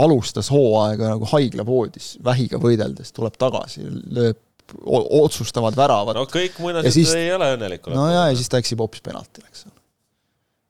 [0.00, 3.84] alustas hooaega nagu haiglavoodis vähiga võideldes, tuleb tagasi,
[4.14, 4.38] lööb
[5.20, 6.18] otsustavad väravad.
[6.18, 7.94] no kõik muinasjutud ei ole õnnelikud.
[7.94, 9.74] no ja, ja siis ta eksib hoopis penaltil, eks ole.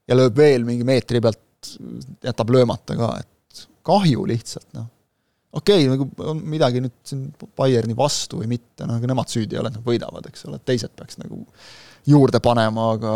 [0.09, 1.74] ja lööb veel mingi meetri pealt,
[2.24, 4.89] jätab löömata ka, et kahju lihtsalt, noh.
[5.53, 7.28] okei okay,, nagu on midagi nüüd siin
[7.59, 10.97] Bayerni vastu või mitte, noh, aga nemad süüdi ei ole, nad võidavad, eks ole, teised
[10.97, 11.45] peaks nagu
[12.09, 13.14] juurde panema, aga,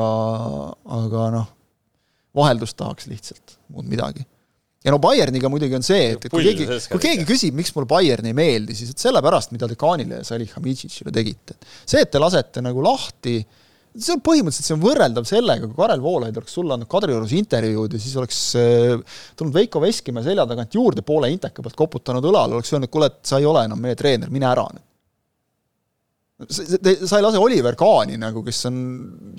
[1.01, 1.51] aga noh,
[2.37, 4.27] vaheldust tahaks lihtsalt, muud midagi
[4.85, 7.89] ja no Bayerniga muidugi on see, et, et kui keegi, kui keegi küsib, miks mulle
[7.91, 11.57] Bayern ei meeldi, siis et sellepärast, mida te Kaanile ja Salihamidzicile tegite.
[11.82, 13.39] see, et te lasete nagu lahti,
[13.95, 17.97] see on põhimõtteliselt, see on võrreldav sellega, kui Karel Voolaid oleks sulle andnud Kadriorus intervjuud
[17.97, 22.59] ja siis oleks äh, tulnud Veiko Veskimäe selja tagant juurde poole inteka pealt koputanud õlale,
[22.59, 24.91] oleks öelnud, kuule, et sa ei ole enam meie treener, mine ära nüüd
[26.35, 28.78] sa ei lase Oliver Kaani nagu, kes on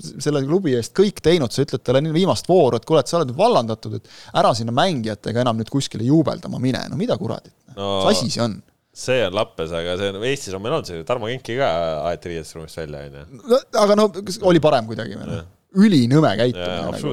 [0.00, 3.34] selle klubi eest kõik teinud, sa ütled talle viimast vooru, et kuule, et sa oled
[3.36, 4.08] vallandatud, et
[4.40, 7.52] ära sinna mängijatega enam nüüd kuskile juubeldama mine, no mida kuradit?
[7.76, 8.56] No,, mis asi see on?
[8.96, 11.68] see on lappes, aga see on, Eestis on meil olnud see, Tarmo Kinki ka
[12.08, 13.60] aeti riietusruumist välja, onju.
[13.82, 14.08] aga no
[14.48, 15.28] oli parem kuidagi või?
[15.34, 15.44] Noh,
[15.76, 17.12] ülinõme käitumine nagu,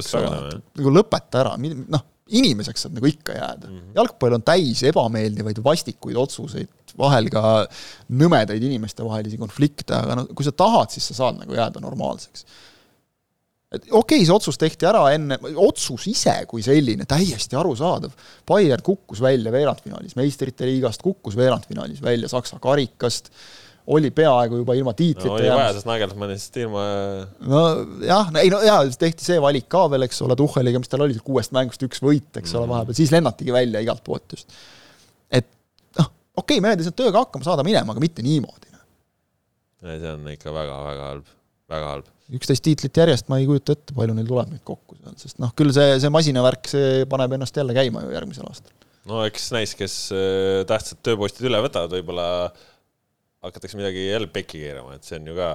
[0.80, 2.08] nagu lõpeta ära, noh,
[2.40, 3.78] inimeseks saad nagu ikka jääda mm.
[3.78, 3.96] -hmm.
[4.00, 7.64] jalgpall on täis ebameeldivaid, vastikuid otsuseid, vahel ka
[8.10, 12.46] nõmedaid inimestevahelisi konflikte, aga no kui sa tahad, siis sa saad nagu jääda normaalseks.
[13.74, 18.12] et okei okay,, see otsus tehti ära enne, otsus ise kui selline, täiesti arusaadav.
[18.46, 23.32] Bayern kukkus välja veerandfinaalis, meistrite liigast kukkus veerandfinaalis välja Saksa karikast
[23.88, 26.84] oli peaaegu juba ilma tiitlita no, oli vaja, sest Nagelsmannist ilma
[27.52, 31.18] nojah, ei no jaa, tehti see valik ka veel, eks ole, Tuhheliga, mis tal oli,
[31.26, 32.62] kuuest mängust üks võit, eks mm -hmm.
[32.62, 32.74] ole, mhm.
[32.78, 34.56] vahepeal, siis lennatigi välja igalt poolt just.
[35.32, 35.50] et
[36.00, 38.72] noh, okei okay,, mehed ei saanud tööga hakkama, saada minema, aga mitte niimoodi.
[38.72, 38.86] Noh.
[39.92, 41.34] ei, see on ikka väga-väga halb,
[41.76, 42.12] väga halb.
[42.40, 45.52] üksteist tiitlit järjest, ma ei kujuta ette, palju neil tuleb neid kokku seal, sest noh,
[45.60, 48.72] küll see, see masinavärk, see paneb ennast jälle käima ju järgmisel aastal.
[49.12, 52.30] no eks näis, kes äh, tähtsad tööpostid üle võtavad, võib-olla
[53.44, 55.50] hakatakse midagi jälle pekki keerama, et see on ju ka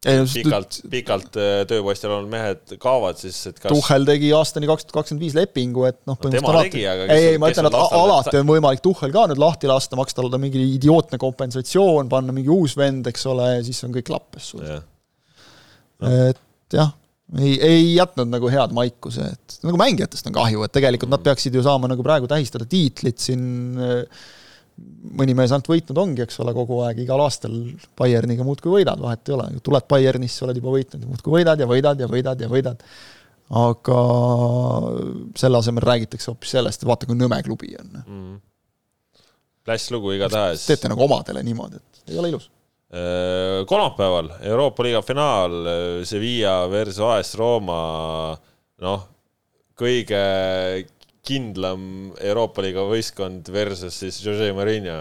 [0.00, 4.68] ei, no, pikalt, pikalt äh, tööpostil olnud mehed kaovad, siis et kas Tuhhel tegi aastani
[4.70, 7.68] kaks tuhat kakskümmend viis lepingu, et noh, no, tema tegi, aga ei, ei, ma ütlen,
[7.68, 12.32] et alati on võimalik Tuhhel ka nüüd lahti lasta, maksta talle mingi idiootne kompensatsioon, panna
[12.36, 14.80] mingi uus vend, eks ole, ja siis on kõik lappes sul ja..
[16.00, 16.16] No.
[16.30, 16.94] et jah,
[17.36, 21.18] ei, ei jätnud nagu head maiku see, et nagu mängijatest on kahju, et tegelikult mm.
[21.18, 23.44] nad peaksid ju saama nagu praegu tähistada tiitlit siin
[23.76, 24.24] äh,
[25.20, 27.54] mõni mees ainult võitnud ongi, eks ole, kogu aeg, igal aastal
[27.98, 32.02] Bayerniga muudkui võidad, vahet ei ole, tuled Bayernisse, oled juba võitnud, muudkui võidad ja võidad
[32.02, 32.84] ja võidad ja võidad.
[33.60, 33.98] aga
[35.40, 37.90] selle asemel räägitakse hoopis sellest, vaata, kui nõme klubi on.
[38.04, 38.38] Mm..
[39.66, 40.64] Pläss lugu igatahes.
[40.66, 42.50] teete nagu omadele niimoodi, et ei ole ilus.
[42.90, 45.58] Äh, kolmapäeval Euroopa liiga finaal,
[46.04, 47.82] Sevilla versus AS Rooma,
[48.82, 49.04] noh,
[49.78, 50.22] kõige
[51.26, 51.82] kindlam
[52.16, 54.94] Euroopa liiga võistkond versus siis Jose Mourinho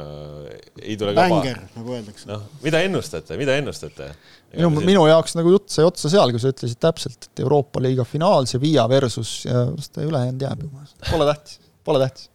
[0.81, 2.27] ei tule ka Bänger, nagu öeldakse.
[2.27, 4.09] noh, mida ennustate, mida ennustate?
[4.51, 8.03] minu, minu jaoks nagu jutt sai otsa seal, kui sa ütlesid täpselt, et Euroopa liiga
[8.07, 12.27] finaal, Sevilla versus ja seda ülejäänud jääb juba, pole tähtis, pole tähtis.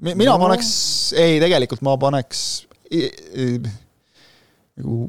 [0.00, 0.38] mina no.
[0.46, 0.72] paneks,
[1.20, 2.46] ei tegelikult ma paneks
[4.80, 5.04] nagu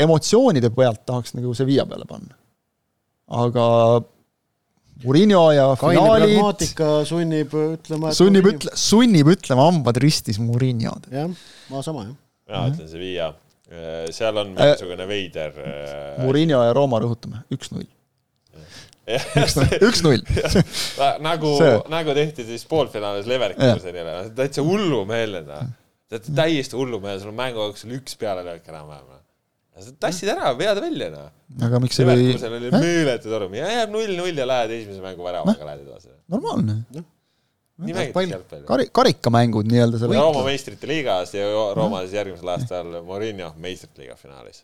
[0.00, 2.34] emotsioonide pealt tahaks nagu Sevilla peale panna.
[3.44, 3.68] aga
[5.02, 11.08] Murillo ja kaine finaalid pragmaatika sunnib ütlema sunnib ütle, sunnib ütlema hambad ristis Muriniod.
[11.12, 11.32] jah,
[11.70, 12.14] ma sama jah.
[12.46, 13.32] mina ütlen Sevilla.
[14.14, 15.58] seal on mingisugune veider.
[15.58, 17.88] äh, Murillo ja Rooma rõhutame, üks-null.
[19.82, 20.22] üks-null.
[21.28, 25.74] nagu See., nagu tehti siis poolfinaalis Leverkusenile, täitsa hullumeelne noh.
[26.30, 29.23] täiesti hullumeelne, sul on mängu jooksul üks pealelöök enam-vähem.
[30.00, 31.32] Tassid ära, vead välja noh.
[31.66, 35.26] aga miks see või Leverkusen oli, meeletu torm ja jääb null-null ja lähed esimese mängu
[35.26, 36.12] väravaga lähed edasi.
[36.30, 36.78] normaalne.
[36.94, 38.66] nii mängiti jalgpalli.
[38.68, 44.14] kari-, karikamängud nii-öelda selle Rooma meistrite liigas ja Rooma siis järgmisel aastal Mourinho meistrite liiga
[44.20, 44.62] finaalis.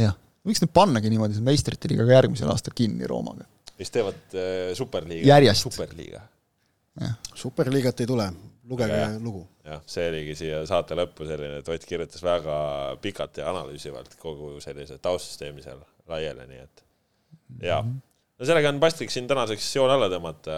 [0.00, 0.16] jah,
[0.48, 3.44] võiks nüüd pannagi niimoodi selle meistrite liigaga järgmisel aastal kinni Roomaga.
[3.78, 5.28] mis teevad äh, superliiga.
[5.34, 5.68] Järjest.
[5.68, 6.24] superliiga.
[7.44, 8.30] superliigat ei tule,
[8.68, 9.10] lugege hea.
[9.22, 9.42] lugu.
[9.66, 12.54] jah, see oligi siia saate lõppu selline, et Ott kirjutas väga
[13.02, 16.86] pikalt ja analüüsivalt kogu sellise taustsüsteemi seal laiali, nii et
[17.68, 17.82] jaa.
[17.82, 20.56] no sellega on paslik siin tänaseks joon alla tõmmata,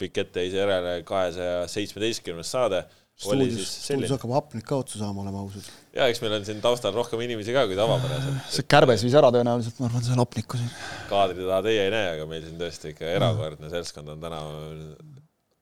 [0.00, 2.84] pikk etteheise järele kahesaja seitsmeteistkümnes saade
[3.28, 5.66] oli stuudios, stuudios hakkab hapnik ka otsa saama, oleme ausad.
[5.92, 8.46] ja eks meil on siin taustal rohkem inimesi ka kui tavapäraselt.
[8.54, 10.70] see kärbes viis ära tõenäoliselt, ma arvan, selle hapniku siin.
[11.10, 14.40] kaadri taha teie ei näe, aga meil siin tõesti ikka erakordne seltskond on täna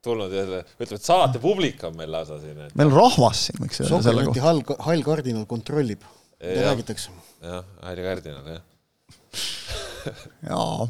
[0.05, 3.59] tulnud jälle, ütleme, et saate publik on meil lausa siin, et meil on rahvas siin,
[3.62, 4.44] võiks öelda selle kohta.
[4.44, 6.05] hall, hall kardinal kontrollib,
[6.38, 7.14] mida räägitakse.
[7.42, 8.62] jah, Haili kardinal jah.
[10.46, 10.88] jaa,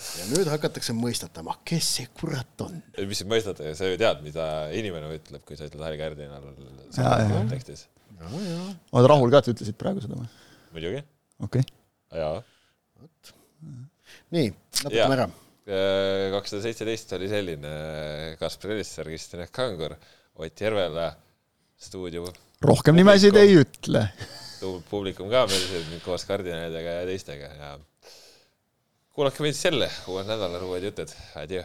[0.00, 2.80] ja nüüd hakatakse mõistatama, kes see kurat on.
[3.04, 4.46] mis sind mõistate, sa ju tead, mida
[4.76, 6.48] inimene ütleb, kui sa ütled Haili kardinal
[7.34, 7.86] kontekstis.
[8.24, 10.30] oled rahul ka, et ütlesid praegu seda või?
[10.72, 11.04] muidugi,
[11.44, 12.22] okei okay..
[12.22, 12.40] jaa.
[14.32, 14.88] nii, Jaa.
[14.88, 15.30] lõpetame ära.
[15.66, 17.72] Kakssada seitseteist oli selline
[18.40, 19.96] Kaspar Elisser, Kristjan Kangur,
[20.40, 21.10] Ott Järvela,
[21.76, 22.26] stuudio.
[22.64, 24.06] Rohkem nimesid ei ütle.
[24.90, 27.70] publikum ka meil siin koos kardinalidega ja teistega ja
[29.16, 31.64] kuulake meid selle uuel nädalal uued jutud, adjöö